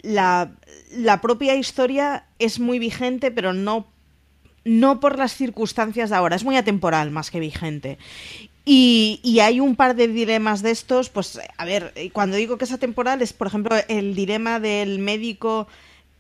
la, 0.03 0.53
la 0.91 1.21
propia 1.21 1.55
historia 1.57 2.25
es 2.39 2.61
muy 2.61 2.79
vigente, 2.79 3.31
pero 3.31 3.53
no, 3.53 3.93
no 4.65 5.01
por 5.01 5.19
las 5.19 5.35
circunstancias 5.37 6.11
de 6.11 6.17
ahora, 6.17 6.37
es 6.37 6.45
muy 6.45 6.57
atemporal 6.57 7.11
más 7.11 7.31
que 7.31 7.41
vigente. 7.41 7.99
Y, 8.73 9.19
y 9.25 9.41
hay 9.41 9.59
un 9.59 9.75
par 9.75 9.97
de 9.97 10.07
dilemas 10.07 10.63
de 10.63 10.71
estos, 10.71 11.11
pues 11.11 11.41
a 11.57 11.65
ver, 11.65 11.91
eh, 11.97 12.11
cuando 12.11 12.37
digo 12.37 12.57
que 12.57 12.67
es 12.67 12.71
atemporal 12.71 13.21
es 13.21 13.33
por 13.33 13.49
ejemplo 13.49 13.75
el 13.89 14.15
dilema 14.15 14.61
del 14.61 15.01
médico 15.01 15.67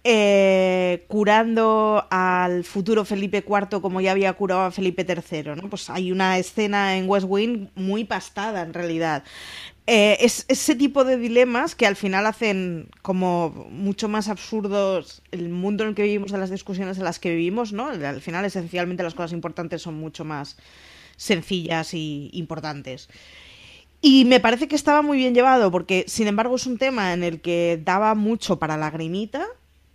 eh, 0.02 1.04
curando 1.06 2.08
al 2.10 2.64
futuro 2.64 3.04
Felipe 3.04 3.44
IV 3.46 3.80
como 3.80 4.00
ya 4.00 4.10
había 4.10 4.32
curado 4.32 4.62
a 4.62 4.72
Felipe 4.72 5.06
III, 5.06 5.62
¿no? 5.62 5.70
Pues 5.70 5.90
hay 5.90 6.10
una 6.10 6.38
escena 6.38 6.96
en 6.96 7.08
West 7.08 7.26
Wing 7.28 7.68
muy 7.76 8.02
pastada 8.02 8.62
en 8.62 8.74
realidad. 8.74 9.22
Eh, 9.86 10.16
es 10.18 10.44
ese 10.48 10.74
tipo 10.74 11.04
de 11.04 11.18
dilemas 11.18 11.76
que 11.76 11.86
al 11.86 11.94
final 11.94 12.26
hacen 12.26 12.88
como 13.02 13.50
mucho 13.70 14.08
más 14.08 14.26
absurdos 14.28 15.22
el 15.30 15.50
mundo 15.50 15.84
en 15.84 15.90
el 15.90 15.94
que 15.94 16.02
vivimos, 16.02 16.32
de 16.32 16.38
las 16.38 16.50
discusiones 16.50 16.98
en 16.98 17.04
las 17.04 17.20
que 17.20 17.30
vivimos, 17.30 17.72
¿no? 17.72 17.86
Al 17.90 18.20
final, 18.20 18.44
esencialmente, 18.44 19.04
las 19.04 19.14
cosas 19.14 19.34
importantes 19.34 19.82
son 19.82 19.94
mucho 19.94 20.24
más 20.24 20.56
sencillas 21.20 21.92
y 21.92 22.30
importantes. 22.32 23.08
Y 24.00 24.24
me 24.24 24.40
parece 24.40 24.68
que 24.68 24.76
estaba 24.76 25.02
muy 25.02 25.18
bien 25.18 25.34
llevado, 25.34 25.70
porque 25.70 26.04
sin 26.08 26.26
embargo 26.26 26.56
es 26.56 26.66
un 26.66 26.78
tema 26.78 27.12
en 27.12 27.22
el 27.22 27.42
que 27.42 27.78
daba 27.84 28.14
mucho 28.14 28.58
para 28.58 28.78
lagrimita, 28.78 29.46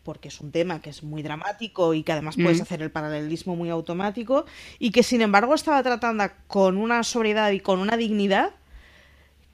porque 0.03 0.27
es 0.27 0.39
un 0.39 0.51
tema 0.51 0.83
que 0.83 0.91
es 0.91 1.01
muy 1.01 1.23
dramático 1.23 1.95
y 1.95 2.03
que 2.03 2.11
además 2.11 2.35
puedes 2.35 2.59
Mm. 2.59 2.61
hacer 2.61 2.81
el 2.83 2.91
paralelismo 2.91 3.55
muy 3.55 3.71
automático, 3.71 4.45
y 4.77 4.91
que 4.91 5.01
sin 5.01 5.21
embargo 5.21 5.55
estaba 5.55 5.81
tratando 5.81 6.25
con 6.45 6.77
una 6.77 7.01
sobriedad 7.01 7.49
y 7.49 7.59
con 7.59 7.79
una 7.79 7.97
dignidad 7.97 8.51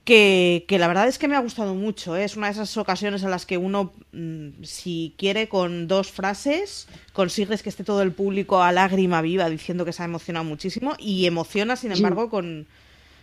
que, 0.04 0.66
que 0.68 0.80
la 0.80 0.88
verdad 0.88 1.08
es 1.08 1.18
que 1.18 1.28
me 1.28 1.36
ha 1.36 1.40
gustado 1.40 1.76
mucho. 1.76 2.16
¿eh? 2.16 2.24
Es 2.24 2.36
una 2.36 2.48
de 2.48 2.54
esas 2.54 2.76
ocasiones 2.78 3.24
en 3.24 3.32
las 3.32 3.46
que 3.46 3.58
uno, 3.58 3.94
mm, 4.12 4.64
si 4.64 5.14
quiere, 5.18 5.48
con 5.48 5.88
dos 5.88 6.12
frases, 6.12 6.88
consigues 7.14 7.62
que 7.64 7.70
esté 7.70 7.84
todo 7.84 8.02
el 8.02 8.12
público 8.12 8.64
a 8.64 8.72
lágrima 8.72 9.22
viva 9.22 9.50
diciendo 9.50 9.86
que 9.86 9.94
se 9.94 10.02
ha 10.02 10.06
emocionado 10.06 10.46
muchísimo 10.46 10.96
y 10.98 11.26
emociona, 11.26 11.76
sin 11.76 11.92
embargo, 11.92 12.30
con, 12.30 12.68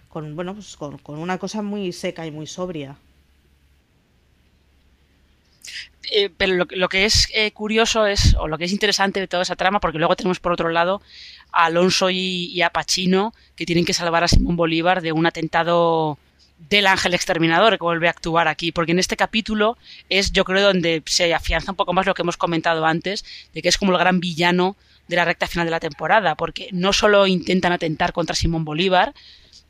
con 0.09 0.37
bueno, 0.37 0.55
pues 0.55 0.77
con, 0.77 0.99
con 0.99 1.19
una 1.19 1.39
cosa 1.39 1.63
muy 1.63 1.93
seca 1.93 2.27
y 2.27 2.31
muy 2.31 2.47
sobria. 2.47 2.97
Eh, 6.11 6.31
pero 6.35 6.55
lo, 6.55 6.67
lo 6.71 6.89
que 6.89 7.05
es 7.05 7.29
eh, 7.35 7.51
curioso 7.51 8.07
es, 8.07 8.35
o 8.39 8.49
lo 8.49 8.57
que 8.57 8.65
es 8.65 8.73
interesante 8.73 9.21
de 9.21 9.29
toda 9.29 9.43
esa 9.43 9.57
trama, 9.57 9.81
porque 9.81 9.99
luego 9.99 10.17
tenemos 10.17 10.41
por 10.41 10.53
otro 10.53 10.71
lado 10.71 11.03
a 11.53 11.67
Alonso 11.67 12.09
y, 12.09 12.47
y 12.47 12.63
a 12.63 12.71
Pacino, 12.71 13.35
que 13.57 13.67
tienen 13.67 13.85
que 13.85 13.93
salvar 13.93 14.25
a 14.25 14.29
Simón 14.29 14.57
Bolívar 14.57 15.03
de 15.03 15.13
un 15.13 15.27
atentado 15.27 16.19
del 16.59 16.87
ángel 16.87 17.15
exterminador 17.15 17.79
que 17.79 17.85
vuelve 17.85 18.09
a 18.09 18.11
actuar 18.11 18.49
aquí, 18.49 18.73
porque 18.73 18.93
en 18.93 18.99
este 18.99 19.17
capítulo 19.17 19.79
es, 20.09 20.33
yo 20.33 20.45
creo, 20.45 20.67
donde 20.67 21.03
se 21.07 21.33
afianza 21.33 21.73
un 21.73 21.77
poco 21.77 21.93
más 21.93 22.07
lo 22.07 22.15
que 22.15 22.23
hemos 22.23 22.37
comentado 22.37 22.85
antes, 22.85 23.25
de 23.55 23.63
que 23.63 23.69
es 23.69 23.79
como 23.79 23.93
el 23.93 23.99
gran 23.99 24.21
villano 24.21 24.77
de 25.07 25.17
la 25.17 25.25
recta 25.25 25.47
final 25.47 25.67
de 25.67 25.71
la 25.71 25.81
temporada, 25.81 26.35
porque 26.35 26.69
no 26.73 26.93
solo 26.93 27.27
intentan 27.27 27.73
atentar 27.73 28.13
contra 28.13 28.35
Simón 28.35 28.65
Bolívar, 28.65 29.15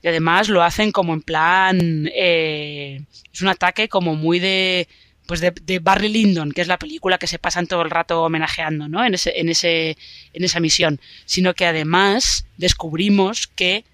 y 0.03 0.09
además 0.09 0.48
lo 0.48 0.62
hacen 0.62 0.92
como 0.92 1.12
en 1.12 1.22
plan, 1.22 2.11
eh, 2.14 3.03
es 3.33 3.42
un 3.42 3.48
ataque 3.48 3.88
como 3.88 4.14
muy 4.14 4.38
de, 4.38 4.88
pues 5.27 5.40
de, 5.40 5.51
de, 5.51 5.79
Barry 5.79 6.09
Lyndon, 6.09 6.53
que 6.53 6.62
es 6.62 6.68
la 6.68 6.79
película 6.79 7.18
que 7.18 7.27
se 7.27 7.38
pasan 7.38 7.66
todo 7.66 7.83
el 7.83 7.90
rato 7.90 8.22
homenajeando, 8.22 8.88
¿no? 8.88 9.05
En 9.05 9.14
ese, 9.14 9.38
en 9.38 9.48
ese, 9.48 9.96
en 10.33 10.44
esa 10.44 10.61
misión, 10.61 11.01
sino 11.27 11.55
que 11.55 11.66
además 11.66 12.46
descubrimos 12.57 13.46
que 13.48 13.85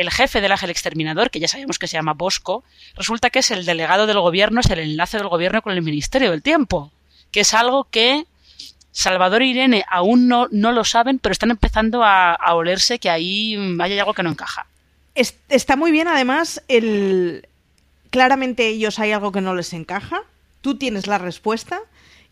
el 0.00 0.10
jefe 0.10 0.40
del 0.40 0.52
ángel 0.52 0.70
exterminador, 0.70 1.30
que 1.30 1.40
ya 1.40 1.48
sabemos 1.48 1.78
que 1.78 1.86
se 1.88 1.96
llama 1.96 2.14
Bosco, 2.14 2.64
resulta 2.96 3.30
que 3.30 3.40
es 3.40 3.50
el 3.50 3.64
delegado 3.64 4.06
del 4.06 4.20
gobierno, 4.20 4.60
es 4.60 4.70
el 4.70 4.78
enlace 4.78 5.18
del 5.18 5.28
gobierno 5.28 5.62
con 5.62 5.72
el 5.72 5.82
Ministerio 5.82 6.30
del 6.30 6.42
Tiempo, 6.42 6.90
que 7.30 7.40
es 7.40 7.54
algo 7.54 7.84
que 7.90 8.24
Salvador 8.92 9.42
e 9.42 9.46
Irene 9.46 9.84
aún 9.88 10.28
no, 10.28 10.48
no 10.50 10.72
lo 10.72 10.84
saben, 10.84 11.18
pero 11.18 11.32
están 11.32 11.50
empezando 11.50 12.02
a, 12.02 12.32
a 12.34 12.54
olerse 12.54 12.98
que 12.98 13.10
ahí 13.10 13.56
mm, 13.56 13.80
hay 13.80 13.98
algo 13.98 14.14
que 14.14 14.22
no 14.22 14.30
encaja. 14.30 14.66
Es- 15.14 15.36
está 15.48 15.76
muy 15.76 15.90
bien, 15.90 16.08
además, 16.08 16.62
el 16.68 17.46
claramente 18.10 18.66
ellos 18.68 18.98
hay 18.98 19.12
algo 19.12 19.32
que 19.32 19.40
no 19.40 19.54
les 19.54 19.72
encaja. 19.72 20.22
Tú 20.62 20.76
tienes 20.78 21.06
la 21.06 21.18
respuesta 21.18 21.80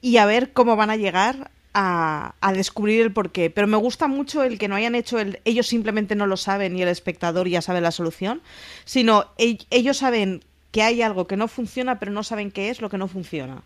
y 0.00 0.16
a 0.16 0.26
ver 0.26 0.52
cómo 0.52 0.76
van 0.76 0.90
a 0.90 0.96
llegar 0.96 1.50
a, 1.78 2.34
descubrir 2.54 3.02
el 3.02 3.12
porqué. 3.12 3.50
Pero 3.50 3.66
me 3.66 3.76
gusta 3.76 4.08
mucho 4.08 4.42
el 4.42 4.58
que 4.58 4.66
no 4.66 4.74
hayan 4.76 4.94
hecho 4.94 5.18
el. 5.18 5.40
Ellos 5.44 5.66
simplemente 5.66 6.14
no 6.14 6.26
lo 6.26 6.38
saben 6.38 6.74
y 6.76 6.82
el 6.82 6.88
espectador 6.88 7.46
ya 7.48 7.60
sabe 7.60 7.82
la 7.82 7.90
solución, 7.90 8.40
sino 8.86 9.26
ellos 9.36 9.98
saben 9.98 10.42
que 10.72 10.82
hay 10.82 11.02
algo 11.02 11.26
que 11.26 11.36
no 11.36 11.48
funciona, 11.48 11.98
pero 11.98 12.12
no 12.12 12.22
saben 12.22 12.50
qué 12.50 12.70
es 12.70 12.80
lo 12.80 12.88
que 12.88 12.98
no 12.98 13.08
funciona. 13.08 13.62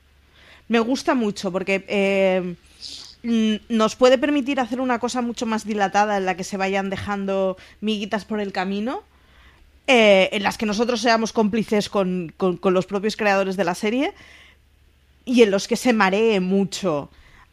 Me 0.69 0.81
gusta 0.81 1.15
mucho 1.15 1.53
porque 1.53 1.85
eh, 1.89 2.55
mm, 3.23 3.75
nos 3.77 3.95
puede 3.95 4.19
permitir 4.19 4.59
hacer 4.59 4.81
una 4.81 4.99
cosa 4.99 5.23
mucho 5.23 5.47
más 5.47 5.65
dilatada 5.65 6.17
en 6.17 6.27
la 6.27 6.37
que 6.37 6.45
se 6.45 6.57
vayan 6.57 6.91
dejando 6.91 7.57
miguitas 7.81 8.25
por 8.25 8.41
el 8.41 8.53
camino, 8.53 9.03
eh, 9.87 10.29
en 10.33 10.43
las 10.43 10.59
que 10.59 10.67
nosotros 10.67 11.01
seamos 11.01 11.33
cómplices 11.33 11.89
con, 11.89 12.33
con- 12.37 12.57
con 12.57 12.75
los 12.75 12.87
propios 12.87 13.17
creadores 13.17 13.57
de 13.57 13.65
la 13.65 13.75
serie 13.75 14.15
y 15.25 15.43
en 15.43 15.51
los 15.51 15.69
que 15.69 15.77
se 15.77 15.93
maree 15.93 16.41
mucho 16.41 17.11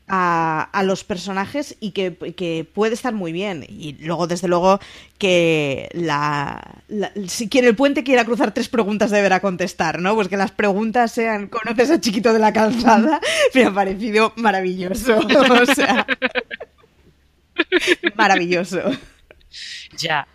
a, 0.07 0.81
los 0.83 1.03
personajes 1.03 1.75
y 1.79 1.91
que, 1.91 2.15
que 2.35 2.65
puede 2.73 2.93
estar 2.93 3.13
muy 3.13 3.31
bien. 3.31 3.65
Y 3.67 3.93
luego, 3.99 4.27
desde 4.27 4.47
luego, 4.47 4.79
que 5.17 5.89
la, 5.93 6.81
si 7.27 7.49
quien 7.49 7.65
el 7.65 7.75
puente 7.75 8.03
quiera 8.03 8.23
cruzar 8.25 8.53
tres 8.53 8.69
preguntas 8.69 9.11
deberá 9.11 9.39
contestar, 9.39 9.99
¿no? 9.99 10.15
Pues 10.15 10.27
que 10.29 10.37
las 10.37 10.51
preguntas 10.51 11.11
sean 11.11 11.47
¿conoces 11.47 11.91
a 11.91 11.99
Chiquito 11.99 12.31
de 12.33 12.39
la 12.39 12.53
Calzada? 12.53 13.19
Me 13.53 13.65
ha 13.65 13.73
parecido 13.73 14.33
maravilloso. 14.37 15.17
O 15.27 15.65
sea, 15.73 16.05
maravilloso. 18.15 18.81
Ya. 19.97 20.27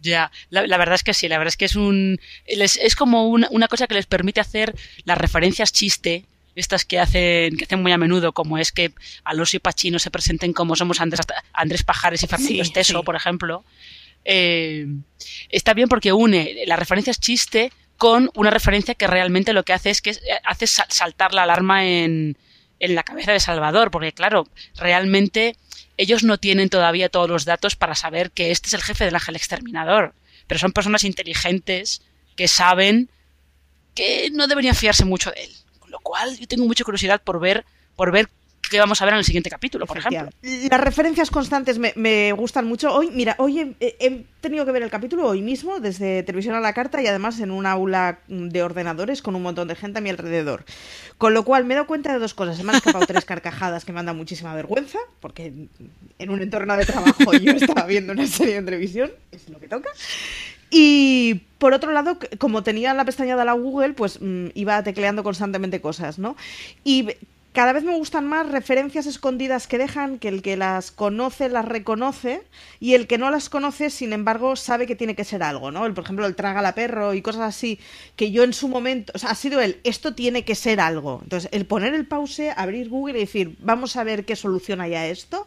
Ya, 0.00 0.32
la, 0.50 0.66
la 0.66 0.78
verdad 0.78 0.96
es 0.96 1.04
que 1.04 1.14
sí, 1.14 1.28
la 1.28 1.38
verdad 1.38 1.50
es 1.52 1.56
que 1.56 1.64
es 1.66 1.76
un. 1.76 2.18
les- 2.48 2.76
es 2.76 2.96
como 2.96 3.28
una, 3.28 3.46
una 3.52 3.68
cosa 3.68 3.86
que 3.86 3.94
les 3.94 4.06
permite 4.06 4.40
hacer 4.40 4.74
las 5.04 5.16
referencias 5.16 5.72
chiste, 5.72 6.24
estas 6.54 6.84
que 6.84 6.98
hacen, 6.98 7.56
que 7.56 7.64
hacen 7.64 7.82
muy 7.82 7.92
a 7.92 7.98
menudo, 7.98 8.32
como 8.32 8.58
es 8.58 8.72
que 8.72 8.92
Alonso 9.24 9.56
y 9.56 9.60
Pachino 9.60 9.98
se 9.98 10.10
presenten 10.10 10.52
como 10.52 10.76
somos 10.76 11.00
Andrés, 11.00 11.20
Andrés 11.52 11.82
Pajares 11.82 12.22
y 12.22 12.26
Fernando 12.26 12.48
Sí, 12.52 12.60
Esteso, 12.60 12.98
sí. 12.98 13.04
por 13.04 13.16
ejemplo. 13.16 13.64
Eh, 14.24 14.86
está 15.48 15.74
bien 15.74 15.88
porque 15.88 16.12
une 16.12 16.64
las 16.66 16.78
referencias 16.78 17.18
chiste 17.20 17.72
con 17.96 18.30
una 18.34 18.50
referencia 18.50 18.94
que 18.94 19.06
realmente 19.06 19.52
lo 19.52 19.64
que 19.64 19.72
hace 19.72 19.90
es 19.90 20.00
que 20.02 20.14
hace 20.44 20.66
sa- 20.66 20.86
saltar 20.88 21.34
la 21.34 21.42
alarma 21.44 21.84
en, 21.86 22.36
en 22.80 22.94
la 22.94 23.02
cabeza 23.02 23.32
de 23.32 23.40
Salvador, 23.40 23.90
porque 23.90 24.12
claro, 24.12 24.48
realmente 24.76 25.56
ellos 25.96 26.22
no 26.24 26.38
tienen 26.38 26.68
todavía 26.68 27.08
todos 27.08 27.28
los 27.28 27.44
datos 27.44 27.76
para 27.76 27.94
saber 27.94 28.30
que 28.30 28.50
este 28.50 28.68
es 28.68 28.72
el 28.74 28.82
jefe 28.82 29.04
del 29.04 29.14
ángel 29.14 29.36
exterminador, 29.36 30.14
pero 30.46 30.58
son 30.58 30.72
personas 30.72 31.04
inteligentes 31.04 32.02
que 32.36 32.48
saben 32.48 33.08
que 33.94 34.30
no 34.32 34.46
deberían 34.48 34.74
fiarse 34.74 35.04
mucho 35.04 35.30
de 35.30 35.44
él. 35.44 35.50
Lo 35.92 36.00
cual, 36.00 36.38
yo 36.38 36.48
tengo 36.48 36.64
mucha 36.64 36.84
curiosidad 36.84 37.20
por 37.22 37.38
ver, 37.38 37.66
por 37.96 38.10
ver 38.10 38.26
qué 38.70 38.78
vamos 38.78 39.02
a 39.02 39.04
ver 39.04 39.12
en 39.12 39.18
el 39.18 39.24
siguiente 39.24 39.50
capítulo, 39.50 39.84
por 39.86 39.98
ejemplo. 39.98 40.30
Las 40.42 40.80
referencias 40.80 41.30
constantes 41.30 41.78
me, 41.78 41.92
me 41.96 42.32
gustan 42.32 42.64
mucho. 42.64 42.90
Hoy, 42.90 43.10
mira, 43.10 43.34
hoy 43.38 43.60
he, 43.60 43.96
he 44.00 44.24
tenido 44.40 44.64
que 44.64 44.72
ver 44.72 44.82
el 44.82 44.88
capítulo 44.88 45.28
hoy 45.28 45.42
mismo, 45.42 45.80
desde 45.80 46.22
televisión 46.22 46.54
a 46.54 46.60
la 46.60 46.72
carta 46.72 47.02
y 47.02 47.06
además 47.06 47.38
en 47.40 47.50
un 47.50 47.66
aula 47.66 48.20
de 48.28 48.62
ordenadores 48.62 49.20
con 49.20 49.36
un 49.36 49.42
montón 49.42 49.68
de 49.68 49.74
gente 49.74 49.98
a 49.98 50.00
mi 50.00 50.08
alrededor. 50.08 50.64
Con 51.18 51.34
lo 51.34 51.44
cual 51.44 51.66
me 51.66 51.74
he 51.74 51.76
dado 51.76 51.86
cuenta 51.86 52.10
de 52.10 52.18
dos 52.18 52.32
cosas. 52.32 52.56
Se 52.56 52.64
me 52.64 52.70
han 52.70 52.76
escapado 52.76 53.04
tres 53.06 53.24
carcajadas 53.26 53.84
que 53.84 53.92
me 53.92 54.00
han 54.00 54.06
dado 54.06 54.16
muchísima 54.16 54.54
vergüenza, 54.54 54.98
porque 55.20 55.52
en 56.18 56.30
un 56.30 56.40
entorno 56.40 56.74
de 56.74 56.86
trabajo 56.86 57.34
yo 57.34 57.52
estaba 57.52 57.84
viendo 57.84 58.14
una 58.14 58.26
serie 58.26 58.54
de 58.54 58.62
televisión, 58.62 59.12
es 59.32 59.50
lo 59.50 59.60
que 59.60 59.68
toca. 59.68 59.90
Y 60.74 61.42
por 61.58 61.74
otro 61.74 61.92
lado, 61.92 62.18
como 62.38 62.62
tenía 62.62 62.94
la 62.94 63.04
pestaña 63.04 63.36
de 63.36 63.44
la 63.44 63.52
Google, 63.52 63.92
pues 63.92 64.18
mm, 64.22 64.46
iba 64.54 64.82
tecleando 64.82 65.22
constantemente 65.22 65.82
cosas, 65.82 66.18
¿no? 66.18 66.34
Y 66.82 67.08
cada 67.52 67.74
vez 67.74 67.84
me 67.84 67.94
gustan 67.94 68.26
más 68.26 68.48
referencias 68.48 69.04
escondidas 69.04 69.66
que 69.66 69.76
dejan, 69.76 70.18
que 70.18 70.28
el 70.28 70.40
que 70.40 70.56
las 70.56 70.90
conoce 70.90 71.50
las 71.50 71.66
reconoce 71.66 72.42
y 72.80 72.94
el 72.94 73.06
que 73.06 73.18
no 73.18 73.30
las 73.30 73.50
conoce, 73.50 73.90
sin 73.90 74.14
embargo, 74.14 74.56
sabe 74.56 74.86
que 74.86 74.96
tiene 74.96 75.14
que 75.14 75.24
ser 75.24 75.42
algo, 75.42 75.70
¿no? 75.70 75.84
El, 75.84 75.92
por 75.92 76.04
ejemplo, 76.04 76.24
el 76.24 76.36
traga 76.36 76.62
la 76.62 76.74
perro 76.74 77.12
y 77.12 77.20
cosas 77.20 77.42
así, 77.42 77.78
que 78.16 78.30
yo 78.30 78.42
en 78.42 78.54
su 78.54 78.68
momento, 78.68 79.12
o 79.14 79.18
sea, 79.18 79.32
ha 79.32 79.34
sido 79.34 79.60
el, 79.60 79.78
esto 79.84 80.14
tiene 80.14 80.46
que 80.46 80.54
ser 80.54 80.80
algo. 80.80 81.20
Entonces, 81.22 81.50
el 81.52 81.66
poner 81.66 81.92
el 81.92 82.06
pause, 82.06 82.50
abrir 82.56 82.88
Google 82.88 83.18
y 83.18 83.20
decir, 83.20 83.56
vamos 83.60 83.96
a 83.96 84.04
ver 84.04 84.24
qué 84.24 84.36
solución 84.36 84.80
hay 84.80 84.94
a 84.94 85.06
esto, 85.06 85.46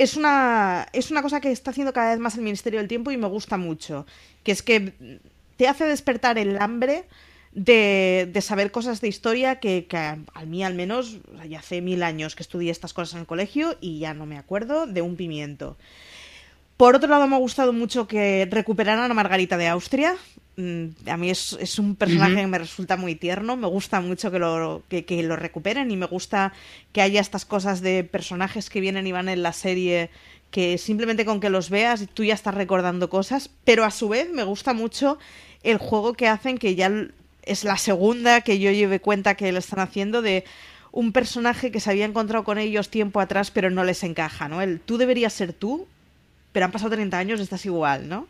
es 0.00 0.16
una, 0.16 0.86
es 0.94 1.10
una 1.10 1.20
cosa 1.20 1.42
que 1.42 1.52
está 1.52 1.72
haciendo 1.72 1.92
cada 1.92 2.12
vez 2.12 2.18
más 2.18 2.34
el 2.34 2.40
Ministerio 2.40 2.80
del 2.80 2.88
Tiempo 2.88 3.10
y 3.10 3.18
me 3.18 3.26
gusta 3.26 3.58
mucho. 3.58 4.06
Que 4.42 4.52
es 4.52 4.62
que 4.62 5.20
te 5.58 5.68
hace 5.68 5.84
despertar 5.84 6.38
el 6.38 6.56
hambre 6.56 7.04
de, 7.52 8.26
de 8.32 8.40
saber 8.40 8.70
cosas 8.70 9.02
de 9.02 9.08
historia 9.08 9.60
que, 9.60 9.86
que 9.86 9.98
a, 9.98 10.18
a 10.32 10.44
mí 10.46 10.64
al 10.64 10.74
menos, 10.74 11.18
ya 11.46 11.58
hace 11.58 11.82
mil 11.82 12.02
años 12.02 12.34
que 12.34 12.42
estudié 12.42 12.70
estas 12.70 12.94
cosas 12.94 13.12
en 13.12 13.20
el 13.20 13.26
colegio 13.26 13.76
y 13.82 13.98
ya 13.98 14.14
no 14.14 14.24
me 14.24 14.38
acuerdo 14.38 14.86
de 14.86 15.02
un 15.02 15.16
pimiento. 15.16 15.76
Por 16.78 16.96
otro 16.96 17.10
lado, 17.10 17.26
me 17.26 17.36
ha 17.36 17.38
gustado 17.38 17.74
mucho 17.74 18.08
que 18.08 18.48
recuperaran 18.50 19.10
a 19.10 19.14
Margarita 19.14 19.58
de 19.58 19.68
Austria. 19.68 20.16
Mm, 20.60 21.08
A 21.08 21.16
mí 21.16 21.30
es, 21.30 21.56
es 21.58 21.78
un 21.78 21.96
personaje 21.96 22.36
que 22.36 22.46
me 22.46 22.58
resulta 22.58 22.96
muy 22.96 23.14
tierno. 23.14 23.56
Me 23.56 23.66
gusta 23.66 24.00
mucho 24.00 24.30
que 24.30 24.38
lo, 24.38 24.82
que, 24.88 25.04
que 25.04 25.22
lo 25.22 25.36
recuperen 25.36 25.90
y 25.90 25.96
me 25.96 26.06
gusta 26.06 26.52
que 26.92 27.00
haya 27.00 27.20
estas 27.20 27.44
cosas 27.46 27.80
de 27.80 28.04
personajes 28.04 28.68
que 28.68 28.80
vienen 28.80 29.06
y 29.06 29.12
van 29.12 29.28
en 29.28 29.42
la 29.42 29.52
serie 29.52 30.10
que 30.50 30.78
simplemente 30.78 31.24
con 31.24 31.40
que 31.40 31.48
los 31.48 31.70
veas 31.70 32.06
tú 32.12 32.24
ya 32.24 32.34
estás 32.34 32.54
recordando 32.54 33.08
cosas. 33.08 33.50
Pero 33.64 33.84
a 33.84 33.90
su 33.90 34.08
vez 34.08 34.28
me 34.30 34.42
gusta 34.42 34.74
mucho 34.74 35.18
el 35.62 35.78
juego 35.78 36.12
que 36.12 36.28
hacen, 36.28 36.58
que 36.58 36.74
ya 36.74 36.92
es 37.42 37.64
la 37.64 37.78
segunda 37.78 38.42
que 38.42 38.58
yo 38.58 38.70
lleve 38.70 39.00
cuenta 39.00 39.34
que 39.34 39.52
lo 39.52 39.58
están 39.58 39.80
haciendo 39.80 40.20
de 40.20 40.44
un 40.92 41.12
personaje 41.12 41.70
que 41.70 41.80
se 41.80 41.90
había 41.90 42.04
encontrado 42.04 42.44
con 42.44 42.58
ellos 42.58 42.88
tiempo 42.90 43.20
atrás 43.20 43.50
pero 43.50 43.70
no 43.70 43.84
les 43.84 44.02
encaja, 44.02 44.48
¿no? 44.48 44.60
El 44.60 44.80
tú 44.80 44.98
deberías 44.98 45.32
ser 45.32 45.52
tú, 45.52 45.86
pero 46.52 46.66
han 46.66 46.72
pasado 46.72 46.90
30 46.90 47.16
años, 47.16 47.40
estás 47.40 47.64
igual, 47.64 48.08
¿no? 48.08 48.26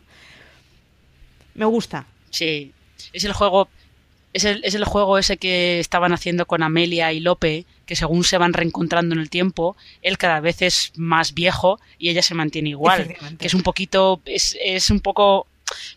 Me 1.55 1.65
gusta. 1.65 2.05
Sí, 2.31 2.73
es 3.13 3.23
el 3.23 3.33
juego, 3.33 3.69
es 4.33 4.45
el, 4.45 4.63
es 4.63 4.75
el 4.75 4.85
juego 4.85 5.17
ese 5.17 5.37
que 5.37 5.79
estaban 5.79 6.13
haciendo 6.13 6.45
con 6.45 6.63
Amelia 6.63 7.13
y 7.13 7.19
Lope, 7.19 7.65
que 7.85 7.95
según 7.95 8.23
se 8.23 8.37
van 8.37 8.53
reencontrando 8.53 9.13
en 9.13 9.21
el 9.21 9.29
tiempo, 9.29 9.75
él 10.01 10.17
cada 10.17 10.39
vez 10.39 10.61
es 10.61 10.93
más 10.95 11.33
viejo 11.33 11.79
y 11.99 12.09
ella 12.09 12.21
se 12.21 12.33
mantiene 12.33 12.69
igual. 12.69 13.15
Que 13.37 13.47
es 13.47 13.53
un 13.53 13.63
poquito, 13.63 14.21
es, 14.25 14.57
es 14.63 14.89
un 14.89 15.01
poco, 15.01 15.47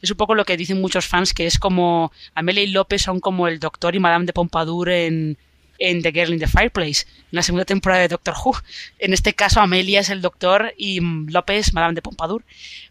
es 0.03 0.11
un 0.11 0.17
poco 0.17 0.35
lo 0.35 0.45
que 0.45 0.57
dicen 0.57 0.81
muchos 0.81 1.07
fans, 1.07 1.33
que 1.33 1.47
es 1.47 1.59
como 1.59 2.13
Amelia 2.35 2.63
y 2.63 2.69
Lope 2.69 2.99
son 2.99 3.21
como 3.21 3.49
el 3.49 3.61
Doctor 3.61 3.95
y 3.95 4.01
Madame 4.01 4.27
de 4.27 4.33
Pompadour 4.33 4.91
en, 4.91 5.39
en 5.79 6.03
The 6.03 6.13
Girl 6.13 6.33
in 6.33 6.39
the 6.39 6.47
Fireplace, 6.47 7.05
en 7.07 7.37
la 7.37 7.43
segunda 7.43 7.65
temporada 7.65 8.03
de 8.03 8.09
Doctor 8.09 8.35
Who. 8.43 8.57
En 8.99 9.13
este 9.13 9.35
caso, 9.35 9.61
Amelia 9.61 10.01
es 10.01 10.11
el 10.11 10.21
Doctor 10.21 10.73
y 10.77 11.01
mm, 11.01 11.31
Lope 11.31 11.59
es 11.59 11.73
Madame 11.73 11.95
de 11.95 12.03
Pompadour, 12.03 12.45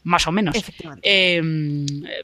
más 0.03 0.27
o 0.27 0.31
menos. 0.31 0.55
Efectivamente. 0.55 1.07
Eh, 1.09 1.41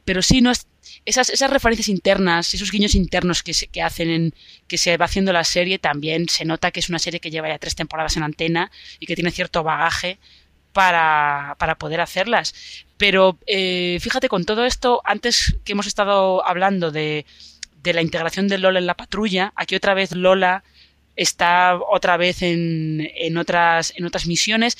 pero 0.05 0.21
sí, 0.21 0.41
no 0.41 0.51
es, 0.51 0.67
esas, 1.05 1.29
esas 1.29 1.49
referencias 1.49 1.89
internas, 1.89 2.53
esos 2.53 2.71
guiños 2.71 2.95
internos 2.95 3.43
que 3.43 3.53
se, 3.53 3.67
que 3.67 3.81
hacen 3.81 4.09
en, 4.09 4.33
que 4.67 4.77
se 4.77 4.97
va 4.97 5.05
haciendo 5.05 5.33
la 5.33 5.43
serie, 5.43 5.79
también 5.79 6.29
se 6.29 6.45
nota 6.45 6.71
que 6.71 6.79
es 6.79 6.89
una 6.89 6.99
serie 6.99 7.19
que 7.19 7.31
lleva 7.31 7.49
ya 7.49 7.59
tres 7.59 7.75
temporadas 7.75 8.17
en 8.17 8.23
antena 8.23 8.71
y 8.99 9.05
que 9.05 9.15
tiene 9.15 9.31
cierto 9.31 9.63
bagaje 9.63 10.19
para, 10.73 11.55
para 11.59 11.75
poder 11.75 12.01
hacerlas. 12.01 12.53
Pero 12.97 13.37
eh, 13.47 13.97
fíjate, 14.01 14.29
con 14.29 14.45
todo 14.45 14.65
esto, 14.65 15.01
antes 15.05 15.57
que 15.63 15.71
hemos 15.71 15.87
estado 15.87 16.45
hablando 16.45 16.91
de, 16.91 17.25
de 17.83 17.93
la 17.93 18.01
integración 18.01 18.47
de 18.47 18.57
Lola 18.57 18.79
en 18.79 18.85
la 18.85 18.97
patrulla, 18.97 19.53
aquí 19.55 19.75
otra 19.75 19.93
vez 19.93 20.11
Lola 20.11 20.63
está 21.15 21.77
otra 21.77 22.17
vez 22.17 22.41
en, 22.41 23.09
en, 23.15 23.37
otras, 23.37 23.93
en 23.95 24.05
otras 24.05 24.25
misiones. 24.25 24.77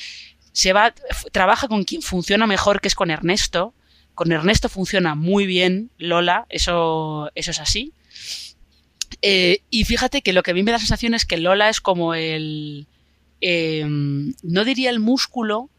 Se 0.53 0.73
va, 0.73 0.93
trabaja 1.31 1.67
con 1.67 1.83
quien 1.83 2.01
funciona 2.01 2.47
mejor, 2.47 2.81
que 2.81 2.87
es 2.87 2.95
con 2.95 3.11
Ernesto. 3.11 3.73
Con 4.15 4.31
Ernesto 4.31 4.69
funciona 4.69 5.15
muy 5.15 5.45
bien 5.45 5.91
Lola, 5.97 6.45
eso, 6.49 7.29
eso 7.35 7.51
es 7.51 7.59
así. 7.59 7.93
Eh, 9.21 9.61
y 9.69 9.83
fíjate 9.83 10.21
que 10.21 10.33
lo 10.33 10.43
que 10.43 10.51
a 10.51 10.53
mí 10.53 10.63
me 10.63 10.71
da 10.71 10.79
sensación 10.79 11.13
es 11.13 11.25
que 11.25 11.37
Lola 11.37 11.69
es 11.69 11.81
como 11.81 12.13
el. 12.13 12.87
eh, 13.41 13.85
no 13.87 14.63
diría 14.65 14.89
el 14.89 14.99
músculo 14.99 15.69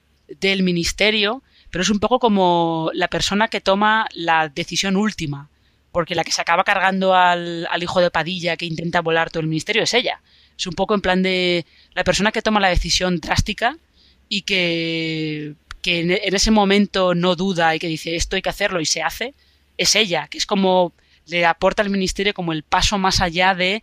del 0.40 0.62
ministerio, 0.62 1.42
pero 1.70 1.82
es 1.82 1.90
un 1.90 2.00
poco 2.00 2.18
como 2.18 2.90
la 2.94 3.08
persona 3.08 3.48
que 3.48 3.60
toma 3.60 4.08
la 4.12 4.48
decisión 4.48 4.96
última. 4.96 5.48
Porque 5.92 6.14
la 6.14 6.24
que 6.24 6.32
se 6.32 6.40
acaba 6.40 6.64
cargando 6.64 7.14
al, 7.14 7.66
al 7.70 7.82
hijo 7.82 8.00
de 8.00 8.10
Padilla 8.10 8.56
que 8.56 8.66
intenta 8.66 9.00
volar 9.00 9.30
todo 9.30 9.40
el 9.40 9.48
ministerio 9.48 9.82
es 9.82 9.94
ella. 9.94 10.20
Es 10.56 10.66
un 10.66 10.74
poco 10.74 10.94
en 10.94 11.00
plan 11.00 11.22
de 11.22 11.64
la 11.94 12.04
persona 12.04 12.32
que 12.32 12.42
toma 12.42 12.60
la 12.60 12.68
decisión 12.68 13.18
drástica 13.18 13.76
y 14.28 14.42
que, 14.42 15.54
que 15.82 16.00
en, 16.00 16.10
en 16.10 16.34
ese 16.34 16.50
momento 16.50 17.14
no 17.14 17.34
duda 17.34 17.74
y 17.74 17.78
que 17.78 17.88
dice 17.88 18.14
esto 18.14 18.36
hay 18.36 18.42
que 18.42 18.50
hacerlo 18.50 18.80
y 18.80 18.86
se 18.86 19.02
hace, 19.02 19.34
es 19.76 19.96
ella, 19.96 20.28
que 20.28 20.38
es 20.38 20.46
como 20.46 20.92
le 21.26 21.46
aporta 21.46 21.82
al 21.82 21.90
ministerio 21.90 22.34
como 22.34 22.52
el 22.52 22.62
paso 22.62 22.98
más 22.98 23.20
allá 23.20 23.54
de 23.54 23.82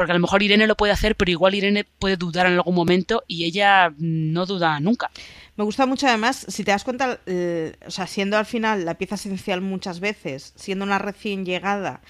porque 0.00 0.12
a 0.12 0.14
lo 0.14 0.20
mejor 0.20 0.42
Irene 0.42 0.66
lo 0.66 0.78
puede 0.78 0.94
hacer, 0.94 1.14
pero 1.14 1.30
igual 1.30 1.54
Irene 1.54 1.84
puede 1.84 2.16
dudar 2.16 2.46
en 2.46 2.54
algún 2.54 2.74
momento 2.74 3.22
y 3.26 3.44
ella 3.44 3.92
no 3.98 4.46
duda 4.46 4.80
nunca. 4.80 5.10
Me 5.56 5.64
gusta 5.64 5.84
mucho 5.84 6.06
además, 6.06 6.46
si 6.48 6.64
te 6.64 6.70
das 6.70 6.84
cuenta, 6.84 7.20
eh, 7.26 7.74
o 7.84 7.90
sea, 7.90 8.06
siendo 8.06 8.38
al 8.38 8.46
final 8.46 8.86
la 8.86 8.94
pieza 8.94 9.16
esencial 9.16 9.60
muchas 9.60 10.00
veces, 10.00 10.54
siendo 10.56 10.86
una 10.86 10.98
recién 10.98 11.44
llegada 11.44 12.00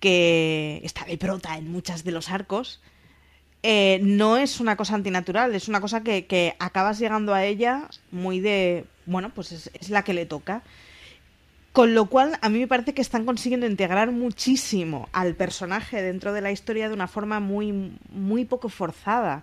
que 0.00 0.80
está 0.84 1.04
de 1.04 1.18
prota 1.18 1.58
en 1.58 1.70
muchas 1.70 2.02
de 2.02 2.12
los 2.12 2.30
arcos, 2.30 2.80
eh, 3.62 4.00
no 4.02 4.38
es 4.38 4.58
una 4.58 4.78
cosa 4.78 4.94
antinatural, 4.94 5.54
es 5.54 5.68
una 5.68 5.82
cosa 5.82 6.02
que, 6.02 6.24
que 6.24 6.56
acabas 6.60 6.98
llegando 6.98 7.34
a 7.34 7.44
ella 7.44 7.90
muy 8.10 8.40
de, 8.40 8.86
bueno, 9.04 9.34
pues 9.34 9.52
es, 9.52 9.70
es, 9.78 9.90
la 9.90 10.02
que 10.02 10.14
le 10.14 10.24
toca. 10.24 10.62
Con 11.72 11.94
lo 11.94 12.06
cual, 12.06 12.38
a 12.42 12.50
mí 12.50 12.58
me 12.58 12.68
parece 12.68 12.92
que 12.92 13.00
están 13.00 13.24
consiguiendo 13.24 13.66
integrar 13.66 14.12
muchísimo 14.12 15.08
al 15.12 15.34
personaje 15.34 16.02
dentro 16.02 16.34
de 16.34 16.42
la 16.42 16.52
historia 16.52 16.88
de 16.88 16.94
una 16.94 17.08
forma 17.08 17.40
muy, 17.40 17.96
muy 18.10 18.44
poco 18.44 18.68
forzada 18.68 19.42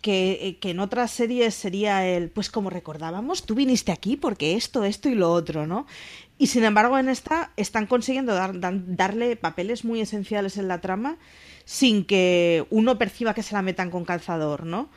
que, 0.00 0.32
eh, 0.42 0.58
que, 0.58 0.70
en 0.70 0.80
otras 0.80 1.12
series 1.12 1.54
sería 1.54 2.04
el, 2.08 2.28
pues 2.28 2.50
como 2.50 2.70
recordábamos, 2.70 3.46
tú 3.46 3.54
viniste 3.54 3.92
aquí 3.92 4.16
porque 4.16 4.56
esto, 4.56 4.82
esto 4.82 5.08
y 5.08 5.14
lo 5.14 5.30
otro, 5.30 5.64
¿no? 5.64 5.86
Y 6.38 6.48
sin 6.48 6.64
embargo 6.64 6.98
en 6.98 7.08
esta 7.08 7.52
están 7.56 7.86
consiguiendo 7.86 8.34
dar, 8.34 8.58
dar, 8.58 8.74
darle 8.84 9.36
papeles 9.36 9.84
muy 9.84 10.00
esenciales 10.00 10.56
en 10.56 10.66
la 10.66 10.80
trama 10.80 11.18
sin 11.64 12.04
que 12.04 12.66
uno 12.70 12.98
perciba 12.98 13.32
que 13.32 13.44
se 13.44 13.54
la 13.54 13.62
metan 13.62 13.90
con 13.90 14.04
calzador, 14.04 14.66
¿no? 14.66 14.90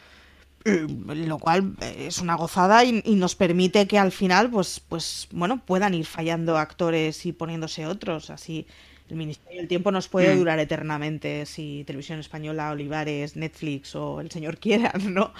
Lo 0.65 1.37
cual 1.37 1.75
es 1.79 2.19
una 2.19 2.35
gozada 2.35 2.83
y, 2.83 3.01
y, 3.05 3.15
nos 3.15 3.35
permite 3.35 3.87
que 3.87 3.99
al 3.99 4.11
final, 4.11 4.49
pues, 4.49 4.79
pues, 4.79 5.27
bueno, 5.31 5.61
puedan 5.63 5.93
ir 5.93 6.05
fallando 6.05 6.57
actores 6.57 7.25
y 7.25 7.33
poniéndose 7.33 7.85
otros, 7.85 8.31
así 8.31 8.65
el 9.09 9.17
Ministerio 9.17 9.59
del 9.59 9.67
Tiempo 9.67 9.91
nos 9.91 10.07
puede 10.07 10.35
durar 10.35 10.57
eternamente 10.59 11.45
si 11.45 11.83
Televisión 11.85 12.19
Española, 12.19 12.71
Olivares, 12.71 13.35
Netflix 13.35 13.95
o 13.95 14.19
el 14.19 14.31
señor 14.31 14.57
quieran, 14.57 14.93
¿no? 15.13 15.31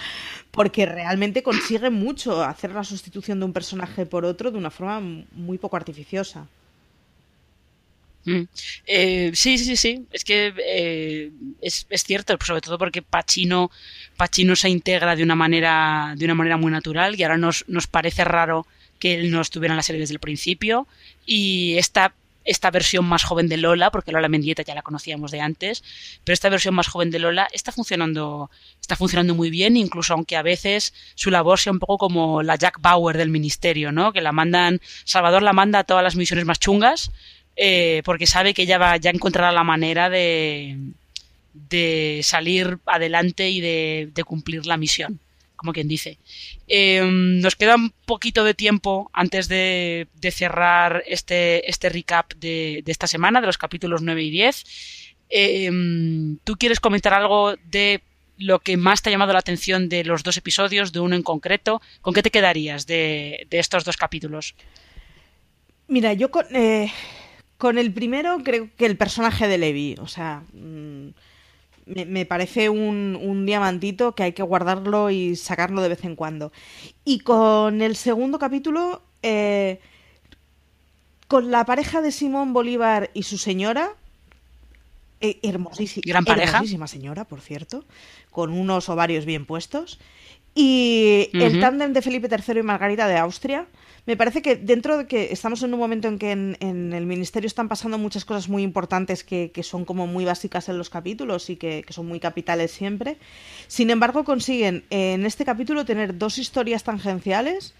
Porque 0.52 0.86
realmente 0.86 1.42
consigue 1.42 1.90
mucho 1.90 2.42
hacer 2.44 2.72
la 2.72 2.84
sustitución 2.84 3.40
de 3.40 3.46
un 3.46 3.52
personaje 3.52 4.06
por 4.06 4.24
otro 4.24 4.50
de 4.50 4.58
una 4.58 4.70
forma 4.70 5.00
muy 5.32 5.58
poco 5.58 5.76
artificiosa. 5.76 6.46
Mm. 8.26 8.42
Eh, 8.86 9.30
sí, 9.34 9.56
sí, 9.56 9.76
sí. 9.76 10.04
Es 10.12 10.24
que 10.24 10.52
eh, 10.58 11.30
es, 11.62 11.86
cierto, 12.04 12.36
sobre 12.44 12.60
todo 12.60 12.76
porque 12.76 13.00
Pacino, 13.00 13.70
Pacino 14.16 14.54
se 14.56 14.68
integra 14.68 15.16
de 15.16 15.22
una 15.22 15.36
manera, 15.36 16.14
de 16.16 16.24
una 16.24 16.34
manera 16.34 16.56
muy 16.56 16.70
natural 16.70 17.18
y 17.18 17.22
ahora 17.22 17.38
nos, 17.38 17.64
nos 17.68 17.86
parece 17.86 18.24
raro 18.24 18.66
que 18.98 19.14
él 19.14 19.30
no 19.30 19.40
estuviera 19.40 19.72
en 19.72 19.76
la 19.76 19.82
serie 19.82 20.00
desde 20.00 20.14
el 20.14 20.20
principio. 20.20 20.86
Y 21.24 21.76
esta 21.78 22.12
esta 22.46 22.70
versión 22.70 23.04
más 23.04 23.24
joven 23.24 23.48
de 23.48 23.56
Lola, 23.56 23.90
porque 23.90 24.12
Lola 24.12 24.28
Mendieta 24.28 24.62
ya 24.62 24.74
la 24.74 24.82
conocíamos 24.82 25.32
de 25.32 25.40
antes, 25.40 25.82
pero 26.24 26.32
esta 26.32 26.48
versión 26.48 26.74
más 26.74 26.86
joven 26.86 27.10
de 27.10 27.18
Lola 27.18 27.48
está 27.52 27.72
funcionando, 27.72 28.50
está 28.80 28.96
funcionando 28.96 29.34
muy 29.34 29.50
bien, 29.50 29.76
incluso 29.76 30.14
aunque 30.14 30.36
a 30.36 30.42
veces 30.42 30.94
su 31.16 31.30
labor 31.30 31.58
sea 31.58 31.72
un 31.72 31.80
poco 31.80 31.98
como 31.98 32.42
la 32.42 32.56
Jack 32.56 32.80
Bauer 32.80 33.18
del 33.18 33.30
ministerio, 33.30 33.92
¿no? 33.92 34.12
Que 34.12 34.20
la 34.20 34.32
mandan, 34.32 34.80
Salvador 35.04 35.42
la 35.42 35.52
manda 35.52 35.80
a 35.80 35.84
todas 35.84 36.04
las 36.04 36.16
misiones 36.16 36.46
más 36.46 36.60
chungas, 36.60 37.10
eh, 37.56 38.02
porque 38.04 38.26
sabe 38.26 38.54
que 38.54 38.62
ella 38.62 38.78
va, 38.78 38.96
ya 38.98 39.10
encontrará 39.10 39.50
la 39.50 39.64
manera 39.64 40.10
de, 40.10 40.76
de 41.54 42.20
salir 42.22 42.78
adelante 42.86 43.48
y 43.50 43.60
de, 43.60 44.24
cumplir 44.26 44.66
la 44.66 44.76
misión 44.76 45.20
como 45.56 45.72
quien 45.72 45.88
dice. 45.88 46.18
Eh, 46.68 47.00
nos 47.02 47.56
queda 47.56 47.76
un 47.76 47.90
poquito 48.04 48.44
de 48.44 48.52
tiempo 48.52 49.10
antes 49.14 49.48
de, 49.48 50.06
cerrar 50.30 51.02
este, 51.06 51.68
este 51.70 51.88
recap 51.88 52.34
de, 52.34 52.82
de, 52.84 52.92
esta 52.92 53.06
semana, 53.06 53.40
de 53.40 53.46
los 53.46 53.56
capítulos 53.56 54.02
9 54.02 54.22
y 54.22 54.30
10. 54.30 54.64
Eh, 55.30 56.36
¿Tú 56.44 56.56
quieres 56.56 56.78
comentar 56.78 57.14
algo 57.14 57.56
de 57.56 58.02
lo 58.36 58.58
que 58.58 58.76
más 58.76 59.00
te 59.00 59.08
ha 59.08 59.12
llamado 59.12 59.32
la 59.32 59.38
atención 59.38 59.88
de 59.88 60.04
los 60.04 60.22
dos 60.22 60.36
episodios, 60.36 60.92
de 60.92 61.00
uno 61.00 61.16
en 61.16 61.22
concreto? 61.22 61.80
¿Con 62.02 62.12
qué 62.12 62.22
te 62.22 62.30
quedarías 62.30 62.86
de, 62.86 63.46
de 63.48 63.58
estos 63.58 63.84
dos 63.84 63.96
capítulos? 63.96 64.54
Mira, 65.88 66.12
yo 66.12 66.30
con, 66.30 66.44
eh, 66.54 66.92
con, 67.58 67.78
el 67.78 67.92
primero 67.92 68.38
creo 68.44 68.68
que 68.76 68.86
el 68.86 68.96
personaje 68.96 69.48
de 69.48 69.58
Levi, 69.58 69.96
o 70.00 70.06
sea... 70.06 70.42
Mmm 70.52 71.10
me, 71.86 72.04
me 72.04 72.26
parece 72.26 72.68
un, 72.68 73.18
un, 73.20 73.46
diamantito 73.46 74.14
que 74.14 74.24
hay 74.24 74.32
que 74.32 74.42
guardarlo 74.42 75.10
y 75.10 75.36
sacarlo 75.36 75.80
de 75.82 75.88
vez 75.88 76.04
en 76.04 76.16
cuando. 76.16 76.52
Y 77.04 77.20
con 77.20 77.80
el 77.80 77.96
segundo 77.96 78.38
capítulo, 78.38 79.02
eh, 79.22 79.80
con 81.28 81.50
la 81.50 81.64
pareja 81.64 82.02
de 82.02 82.12
Simón 82.12 82.52
Bolívar 82.52 83.10
y 83.14 83.22
su 83.22 83.38
señora, 83.38 83.94
eh, 85.20 85.38
hermosísima, 85.42 86.02
Gran 86.04 86.24
pareja. 86.24 86.56
hermosísima 86.56 86.88
señora, 86.88 87.24
por 87.24 87.40
cierto, 87.40 87.84
con 88.30 88.52
unos 88.52 88.88
ovarios 88.88 89.24
bien 89.24 89.46
puestos. 89.46 89.98
Y 90.58 91.28
uh 91.34 91.36
-huh. 91.36 91.42
el 91.44 91.60
tándem 91.60 91.92
de 91.92 92.00
Felipe 92.00 92.28
III 92.30 92.60
y 92.60 92.62
Margarita 92.62 93.06
de 93.06 93.18
Austria, 93.18 93.66
me 94.06 94.16
parece 94.16 94.40
que 94.40 94.56
dentro 94.56 94.96
de 94.96 95.06
que 95.06 95.28
estamos 95.30 95.62
en 95.62 95.74
un 95.74 95.78
momento 95.78 96.08
en 96.08 96.18
que 96.18 96.30
en, 96.32 96.56
en 96.60 96.94
el 96.94 97.04
ministerio 97.04 97.46
están 97.46 97.68
pasando 97.68 97.98
muchas 97.98 98.24
cosas 98.24 98.48
muy 98.48 98.62
importantes 98.62 99.22
que, 99.22 99.50
que 99.52 99.62
son 99.62 99.84
como 99.84 100.06
muy 100.06 100.24
básicas 100.24 100.70
en 100.70 100.78
los 100.78 100.88
capítulos 100.88 101.50
y 101.50 101.56
que, 101.56 101.84
que, 101.86 101.92
son 101.92 102.06
muy 102.06 102.20
capitales 102.20 102.70
siempre, 102.70 103.18
sin 103.66 103.90
embargo 103.90 104.24
consiguen 104.24 104.84
en 104.88 105.26
este 105.26 105.44
capítulo 105.44 105.84
tener 105.84 106.16
dos 106.16 106.38
historias 106.38 106.84
tangenciales 106.84 107.74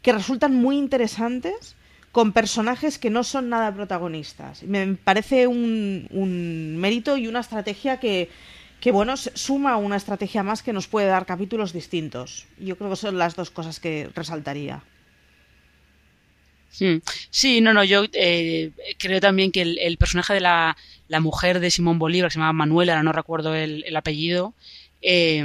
que 0.00 0.12
resultan 0.12 0.54
muy 0.54 0.76
interesantes 0.78 1.74
con 2.12 2.30
personajes 2.32 3.00
que 3.00 3.10
no 3.10 3.24
son 3.24 3.48
nada 3.48 3.74
protagonistas. 3.74 4.62
Me 4.62 4.94
parece 4.94 5.48
un, 5.48 6.06
un 6.10 6.76
mérito 6.76 7.16
y 7.16 7.26
una 7.26 7.40
estrategia 7.40 7.98
que, 7.98 8.28
que 8.82 8.90
bueno, 8.90 9.16
suma 9.16 9.76
una 9.76 9.94
estrategia 9.94 10.42
más 10.42 10.64
que 10.64 10.72
nos 10.72 10.88
puede 10.88 11.06
dar 11.06 11.24
capítulos 11.24 11.72
distintos. 11.72 12.46
Yo 12.58 12.76
creo 12.76 12.90
que 12.90 12.96
son 12.96 13.16
las 13.16 13.36
dos 13.36 13.52
cosas 13.52 13.78
que 13.78 14.10
resaltaría. 14.12 14.82
Sí, 17.30 17.60
no, 17.60 17.74
no, 17.74 17.84
yo 17.84 18.06
eh, 18.12 18.72
creo 18.98 19.20
también 19.20 19.52
que 19.52 19.62
el, 19.62 19.96
personaje 19.98 20.34
de 20.34 20.40
la, 20.40 20.76
mujer 21.20 21.60
de 21.60 21.70
Simón 21.70 22.00
Bolívar, 22.00 22.28
que 22.28 22.32
se 22.32 22.38
llama 22.40 22.52
Manuela, 22.52 23.00
no 23.04 23.12
recuerdo 23.12 23.54
el, 23.54 23.84
el 23.86 23.94
apellido, 23.94 24.52
eh, 25.00 25.44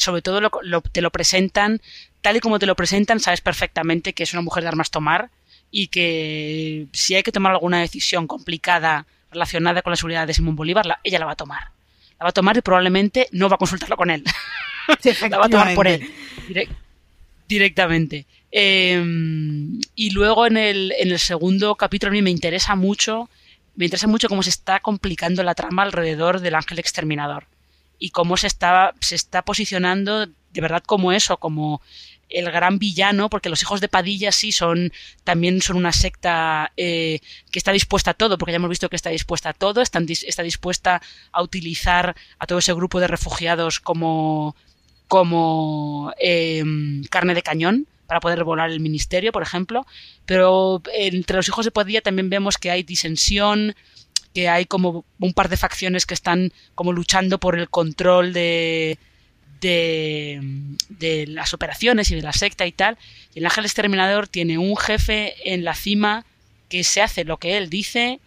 sobre 0.00 0.22
todo 0.22 0.40
lo, 0.40 0.50
lo, 0.62 0.80
te 0.80 1.02
lo 1.02 1.12
presentan, 1.12 1.80
tal 2.22 2.38
y 2.38 2.40
como 2.40 2.58
te 2.58 2.66
lo 2.66 2.74
presentan, 2.74 3.20
sabes 3.20 3.40
perfectamente 3.40 4.14
que 4.14 4.24
es 4.24 4.32
una 4.32 4.42
mujer 4.42 4.64
de 4.64 4.68
armas 4.70 4.90
tomar 4.90 5.30
y 5.70 5.88
que 5.88 6.88
si 6.92 7.14
hay 7.14 7.22
que 7.22 7.30
tomar 7.30 7.52
alguna 7.52 7.78
decisión 7.78 8.26
complicada 8.26 9.06
relacionada 9.30 9.82
con 9.82 9.92
la 9.92 9.96
seguridad 9.96 10.26
de 10.26 10.34
Simón 10.34 10.56
Bolívar, 10.56 10.86
la, 10.86 10.98
ella 11.04 11.20
la 11.20 11.26
va 11.26 11.32
a 11.32 11.36
tomar. 11.36 11.75
La 12.18 12.24
va 12.24 12.30
a 12.30 12.32
tomar 12.32 12.56
y 12.56 12.62
probablemente 12.62 13.28
no 13.32 13.48
va 13.48 13.56
a 13.56 13.58
consultarlo 13.58 13.96
con 13.96 14.10
él. 14.10 14.24
Sí, 15.00 15.10
la 15.28 15.38
va 15.38 15.46
a 15.46 15.48
tomar 15.48 15.74
por 15.74 15.88
él. 15.88 16.08
Direct, 16.46 16.70
directamente. 17.48 18.24
Eh, 18.52 19.02
y 19.96 20.10
luego 20.10 20.46
en 20.46 20.56
el, 20.56 20.92
en 20.96 21.10
el 21.10 21.18
segundo 21.18 21.74
capítulo 21.74 22.10
a 22.10 22.12
mí 22.12 22.22
me 22.22 22.30
interesa 22.30 22.76
mucho, 22.76 23.28
me 23.74 23.86
interesa 23.86 24.06
mucho 24.06 24.28
cómo 24.28 24.44
se 24.44 24.50
está 24.50 24.78
complicando 24.78 25.42
la 25.42 25.56
trama 25.56 25.82
alrededor 25.82 26.40
del 26.40 26.54
ángel 26.54 26.78
exterminador 26.78 27.48
y 27.98 28.10
cómo 28.10 28.36
se 28.36 28.46
está, 28.46 28.94
se 29.00 29.16
está 29.16 29.42
posicionando 29.42 30.26
de 30.26 30.60
verdad 30.60 30.82
como 30.84 31.12
eso, 31.12 31.36
como 31.36 31.82
el 32.28 32.50
gran 32.50 32.78
villano, 32.78 33.30
porque 33.30 33.48
los 33.48 33.62
hijos 33.62 33.80
de 33.80 33.88
Padilla 33.88 34.32
sí 34.32 34.52
son, 34.52 34.92
también 35.24 35.62
son 35.62 35.76
una 35.76 35.92
secta 35.92 36.72
eh, 36.76 37.20
que 37.50 37.58
está 37.58 37.72
dispuesta 37.72 38.12
a 38.12 38.14
todo, 38.14 38.38
porque 38.38 38.52
ya 38.52 38.56
hemos 38.56 38.70
visto 38.70 38.88
que 38.88 38.96
está 38.96 39.10
dispuesta 39.10 39.50
a 39.50 39.52
todo, 39.52 39.80
está 39.82 40.42
dispuesta 40.42 41.02
a 41.32 41.42
utilizar 41.42 42.16
a 42.38 42.46
todo 42.46 42.58
ese 42.58 42.72
grupo 42.72 43.00
de 43.00 43.08
refugiados 43.08 43.80
como, 43.80 44.56
como 45.08 46.12
eh, 46.20 46.64
carne 47.10 47.34
de 47.34 47.42
cañón 47.42 47.86
para 48.06 48.20
poder 48.20 48.44
volar 48.44 48.70
el 48.70 48.80
ministerio, 48.80 49.32
por 49.32 49.42
ejemplo, 49.42 49.86
pero 50.26 50.82
entre 50.94 51.36
los 51.36 51.48
hijos 51.48 51.64
de 51.64 51.72
Padilla 51.72 52.00
también 52.00 52.30
vemos 52.30 52.56
que 52.56 52.70
hay 52.70 52.82
disensión, 52.82 53.74
que 54.32 54.48
hay 54.48 54.66
como 54.66 55.04
un 55.18 55.32
par 55.32 55.48
de 55.48 55.56
facciones 55.56 56.06
que 56.06 56.14
están 56.14 56.52
como 56.74 56.92
luchando 56.92 57.38
por 57.38 57.58
el 57.58 57.68
control 57.68 58.32
de, 58.32 58.98
de, 59.60 61.24
las 61.28 61.54
operaciones 61.54 62.10
y 62.10 62.14
de 62.14 62.22
la 62.22 62.32
secta 62.32 62.66
y 62.66 62.72
tal. 62.72 62.96
Y 63.34 63.40
el 63.40 63.46
ángel 63.46 63.64
exterminador 63.64 64.28
tiene 64.28 64.58
un 64.58 64.76
jefe 64.76 65.34
en 65.52 65.64
la 65.64 65.74
cima 65.74 66.24
que 66.68 66.84
se 66.84 67.02
hace 67.02 67.24
lo 67.24 67.36
que 67.38 67.56
él 67.56 67.70
dice 67.70 68.20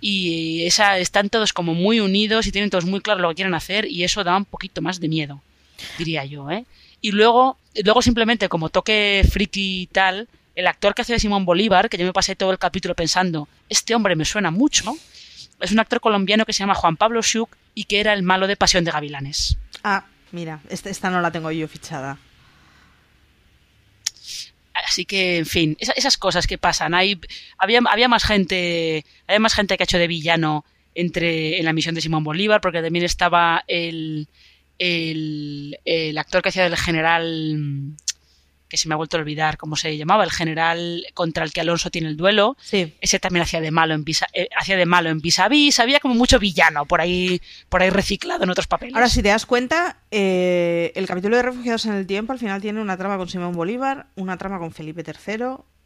y 0.00 0.64
esa, 0.64 0.98
están 0.98 1.30
todos 1.30 1.52
como 1.52 1.74
muy 1.74 2.00
unidos 2.00 2.46
y 2.46 2.52
tienen 2.52 2.70
todos 2.70 2.84
muy 2.84 3.00
claro 3.00 3.20
lo 3.20 3.30
que 3.30 3.36
quieren 3.36 3.54
hacer 3.54 3.86
y 3.86 4.04
eso 4.04 4.24
da 4.24 4.36
un 4.36 4.44
poquito 4.44 4.82
más 4.82 5.00
de 5.00 5.08
miedo, 5.08 5.40
diría 5.98 6.24
yo, 6.24 6.50
¿eh? 6.50 6.66
Y 7.00 7.12
luego, 7.12 7.58
luego 7.82 8.02
simplemente 8.02 8.48
como 8.48 8.68
toque 8.68 9.26
friki 9.30 9.82
y 9.82 9.86
tal, 9.86 10.28
el 10.54 10.66
actor 10.66 10.94
que 10.94 11.02
hace 11.02 11.14
de 11.14 11.18
Simón 11.18 11.44
Bolívar, 11.44 11.88
que 11.88 11.96
yo 11.96 12.04
me 12.04 12.12
pasé 12.12 12.36
todo 12.36 12.50
el 12.50 12.58
capítulo 12.58 12.94
pensando, 12.94 13.48
este 13.68 13.94
hombre 13.94 14.14
me 14.14 14.24
suena 14.24 14.50
mucho, 14.50 14.94
es 15.60 15.72
un 15.72 15.80
actor 15.80 16.00
colombiano 16.00 16.44
que 16.44 16.52
se 16.52 16.60
llama 16.60 16.74
Juan 16.74 16.96
Pablo 16.96 17.22
Schuch 17.22 17.48
y 17.74 17.84
que 17.84 18.00
era 18.00 18.12
el 18.12 18.22
malo 18.22 18.46
de 18.46 18.56
Pasión 18.56 18.84
de 18.84 18.90
Gavilanes. 18.90 19.56
Ah, 19.82 20.04
mira, 20.34 20.60
esta, 20.68 20.90
esta 20.90 21.10
no 21.10 21.20
la 21.20 21.30
tengo 21.30 21.50
yo 21.50 21.66
fichada. 21.68 22.18
Así 24.74 25.04
que, 25.04 25.38
en 25.38 25.46
fin, 25.46 25.76
esas, 25.78 26.18
cosas 26.18 26.46
que 26.46 26.58
pasan. 26.58 26.94
Hay, 26.94 27.20
había, 27.58 27.80
había 27.88 28.08
más 28.08 28.24
gente, 28.24 29.04
había 29.26 29.38
más 29.38 29.54
gente 29.54 29.76
que 29.76 29.84
ha 29.84 29.84
hecho 29.84 29.98
de 29.98 30.08
villano 30.08 30.64
entre 30.94 31.58
en 31.58 31.64
la 31.64 31.72
misión 31.72 31.94
de 31.94 32.00
Simón 32.00 32.24
Bolívar, 32.24 32.60
porque 32.60 32.82
también 32.82 33.04
estaba 33.04 33.64
el, 33.66 34.28
el, 34.78 35.78
el 35.84 36.18
actor 36.18 36.42
que 36.42 36.48
hacía 36.50 36.64
del 36.64 36.76
general 36.76 37.96
que 38.68 38.76
se 38.76 38.88
me 38.88 38.94
ha 38.94 38.96
vuelto 38.96 39.16
a 39.16 39.20
olvidar 39.20 39.56
cómo 39.56 39.76
se 39.76 39.96
llamaba, 39.96 40.24
el 40.24 40.30
general 40.30 41.04
contra 41.14 41.44
el 41.44 41.52
que 41.52 41.60
Alonso 41.60 41.90
tiene 41.90 42.08
el 42.08 42.16
duelo. 42.16 42.56
Sí. 42.60 42.94
Ese 43.00 43.18
también 43.18 43.42
hacía 43.42 43.60
de 43.60 43.70
malo 43.70 43.94
en 43.94 44.04
visa, 44.04 44.26
eh, 44.32 44.48
hacía 44.56 44.76
de 44.76 44.86
malo 44.86 45.10
en 45.10 45.20
vis 45.20 45.38
a 45.38 45.48
vis, 45.48 45.78
había 45.80 46.00
como 46.00 46.14
mucho 46.14 46.38
villano 46.38 46.86
por 46.86 47.00
ahí, 47.00 47.40
por 47.68 47.82
ahí 47.82 47.90
reciclado 47.90 48.44
en 48.44 48.50
otros 48.50 48.66
papeles. 48.66 48.94
Ahora, 48.94 49.08
si 49.08 49.22
te 49.22 49.28
das 49.28 49.46
cuenta, 49.46 49.98
eh, 50.10 50.92
el 50.94 51.06
capítulo 51.06 51.36
de 51.36 51.42
Refugiados 51.42 51.86
en 51.86 51.94
el 51.94 52.06
Tiempo 52.06 52.32
al 52.32 52.38
final 52.38 52.60
tiene 52.60 52.80
una 52.80 52.96
trama 52.96 53.16
con 53.16 53.28
Simón 53.28 53.52
Bolívar, 53.52 54.06
una 54.16 54.36
trama 54.38 54.58
con 54.58 54.72
Felipe 54.72 55.04
III, 55.06 55.44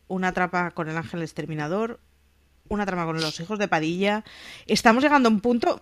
una 0.09 0.33
trama 0.33 0.71
con 0.71 0.88
el 0.88 0.97
Ángel 0.97 1.23
Exterminador, 1.23 2.01
una 2.68 2.87
trama 2.87 3.04
con 3.04 3.20
los 3.20 3.38
hijos 3.40 3.59
de 3.59 3.68
Padilla. 3.68 4.24
Estamos 4.66 5.02
llegando 5.02 5.28
a 5.28 5.33
un 5.33 5.40
punto, 5.40 5.81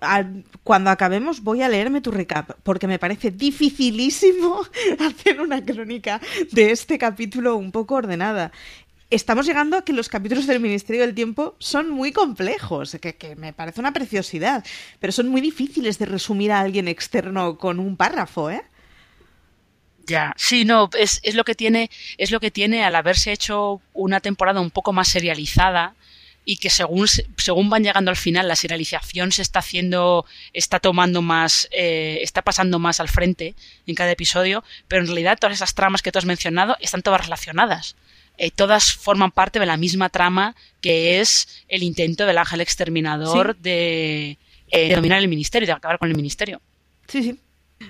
cuando 0.62 0.90
acabemos 0.90 1.42
voy 1.42 1.62
a 1.62 1.68
leerme 1.68 2.00
tu 2.00 2.10
recap, 2.10 2.52
porque 2.62 2.86
me 2.86 2.98
parece 2.98 3.30
dificilísimo 3.30 4.62
hacer 4.98 5.40
una 5.40 5.64
crónica 5.64 6.20
de 6.52 6.70
este 6.70 6.98
capítulo 6.98 7.56
un 7.56 7.72
poco 7.72 7.96
ordenada. 7.96 8.52
Estamos 9.08 9.46
llegando 9.46 9.76
a 9.76 9.84
que 9.84 9.92
los 9.92 10.08
capítulos 10.08 10.48
del 10.48 10.58
Ministerio 10.58 11.02
del 11.02 11.14
Tiempo 11.14 11.54
son 11.60 11.90
muy 11.90 12.10
complejos, 12.10 12.96
que, 13.00 13.14
que 13.14 13.36
me 13.36 13.52
parece 13.52 13.78
una 13.78 13.92
preciosidad, 13.92 14.64
pero 14.98 15.12
son 15.12 15.28
muy 15.28 15.40
difíciles 15.40 15.98
de 15.98 16.06
resumir 16.06 16.50
a 16.50 16.60
alguien 16.60 16.88
externo 16.88 17.56
con 17.56 17.78
un 17.78 17.96
párrafo, 17.96 18.50
¿eh? 18.50 18.64
Ya, 20.06 20.32
sí, 20.36 20.64
no, 20.64 20.88
es, 20.96 21.20
es 21.24 21.34
lo 21.34 21.44
que 21.44 21.56
tiene, 21.56 21.90
es 22.16 22.30
lo 22.30 22.38
que 22.38 22.52
tiene 22.52 22.84
al 22.84 22.94
haberse 22.94 23.32
hecho 23.32 23.80
una 23.92 24.20
temporada 24.20 24.60
un 24.60 24.70
poco 24.70 24.92
más 24.92 25.08
serializada 25.08 25.96
y 26.48 26.56
que 26.58 26.70
según, 26.70 27.08
se- 27.08 27.26
según 27.36 27.68
van 27.68 27.82
llegando 27.84 28.10
al 28.10 28.16
final, 28.16 28.46
la 28.48 28.56
serialización 28.56 29.32
se 29.32 29.42
está 29.42 29.58
haciendo, 29.58 30.24
está 30.54 30.78
tomando 30.78 31.20
más, 31.20 31.68
eh, 31.72 32.20
está 32.22 32.40
pasando 32.40 32.78
más 32.78 33.00
al 33.00 33.08
frente 33.08 33.54
en 33.86 33.94
cada 33.96 34.12
episodio, 34.12 34.62
pero 34.88 35.02
en 35.02 35.08
realidad 35.08 35.36
todas 35.38 35.56
esas 35.56 35.74
tramas 35.74 36.00
que 36.02 36.12
tú 36.12 36.18
has 36.20 36.24
mencionado 36.24 36.76
están 36.80 37.02
todas 37.02 37.20
relacionadas. 37.22 37.96
Eh, 38.38 38.50
todas 38.50 38.92
forman 38.92 39.32
parte 39.32 39.58
de 39.58 39.66
la 39.66 39.76
misma 39.76 40.08
trama 40.08 40.54
que 40.80 41.20
es 41.20 41.64
el 41.68 41.82
intento 41.82 42.26
del 42.26 42.38
ángel 42.38 42.60
exterminador 42.60 43.56
de, 43.56 44.38
eh, 44.70 44.88
de 44.88 44.94
dominar 44.94 45.18
el 45.18 45.28
ministerio, 45.28 45.66
de 45.66 45.72
acabar 45.72 45.98
con 45.98 46.08
el 46.10 46.16
ministerio. 46.16 46.60
Sí, 47.08 47.22
sí. 47.22 47.40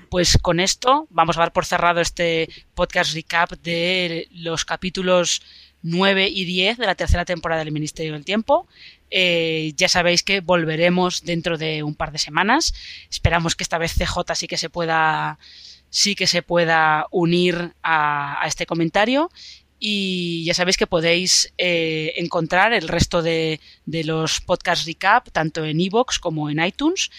Pues 0.09 0.39
con 0.41 0.61
esto 0.61 1.07
vamos 1.11 1.37
a 1.37 1.41
dar 1.41 1.53
por 1.53 1.65
cerrado 1.65 2.01
este 2.01 2.49
podcast 2.75 3.13
recap 3.15 3.53
de 3.63 4.29
los 4.33 4.65
capítulos 4.65 5.43
9 5.83 6.29
y 6.29 6.45
10 6.45 6.79
de 6.79 6.87
la 6.87 6.95
tercera 6.95 7.25
temporada 7.25 7.65
del 7.65 7.73
Ministerio 7.73 8.13
del 8.13 8.25
Tiempo. 8.25 8.67
Eh, 9.11 9.73
ya 9.77 9.89
sabéis 9.89 10.23
que 10.23 10.41
volveremos 10.41 11.23
dentro 11.25 11.59
de 11.59 11.83
un 11.83 11.95
par 11.95 12.13
de 12.13 12.19
semanas. 12.19 12.75
Esperamos 13.11 13.55
que 13.55 13.63
esta 13.63 13.79
vez 13.79 13.95
CJ 13.95 14.35
sí 14.35 14.49
que 14.49 14.57
se 14.57 14.71
pueda, 14.71 15.39
sí 15.91 16.15
que 16.15 16.27
se 16.27 16.43
pueda 16.43 17.07
unir 17.11 17.75
a, 17.83 18.43
este 18.47 18.67
comentario. 18.67 19.31
Y 19.79 20.45
ya 20.45 20.55
sabéis 20.55 20.79
que 20.79 20.87
podéis 20.87 21.53
eh, 21.59 22.15
encontrar 22.17 22.73
el 22.73 22.89
resto 22.89 23.23
de, 23.23 23.61
de 23.85 24.05
los 24.05 24.41
podcast 24.41 24.87
recap 24.87 25.31
tanto 25.31 25.67
en 25.67 25.81
iVoox 25.81 26.19
como 26.19 26.49
en 26.49 26.65
iTunes. 26.65 27.11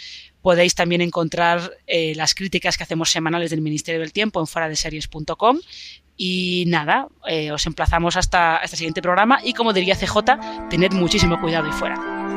Podéis 0.47 0.75
también 0.75 1.01
encontrar 1.01 1.73
eh, 1.87 2.13
las 2.15 2.33
críticas 2.33 2.77
que 2.77 2.83
hacemos 2.83 3.11
semanales 3.11 3.49
del 3.49 3.59
Ministerio 3.59 3.99
del 3.99 4.13
Tiempo 4.13 4.39
en 4.39 4.47
fueradeseries.com. 4.47 5.59
Y 6.15 6.63
nada, 6.67 7.09
eh, 7.27 7.51
os 7.51 7.65
emplazamos 7.65 8.15
hasta 8.15 8.61
este 8.63 8.77
siguiente 8.77 9.01
programa 9.01 9.41
y 9.43 9.51
como 9.51 9.73
diría 9.73 9.97
CJ, 9.97 10.69
tened 10.69 10.93
muchísimo 10.93 11.37
cuidado 11.41 11.65
ahí 11.65 11.73
fuera. 11.73 12.36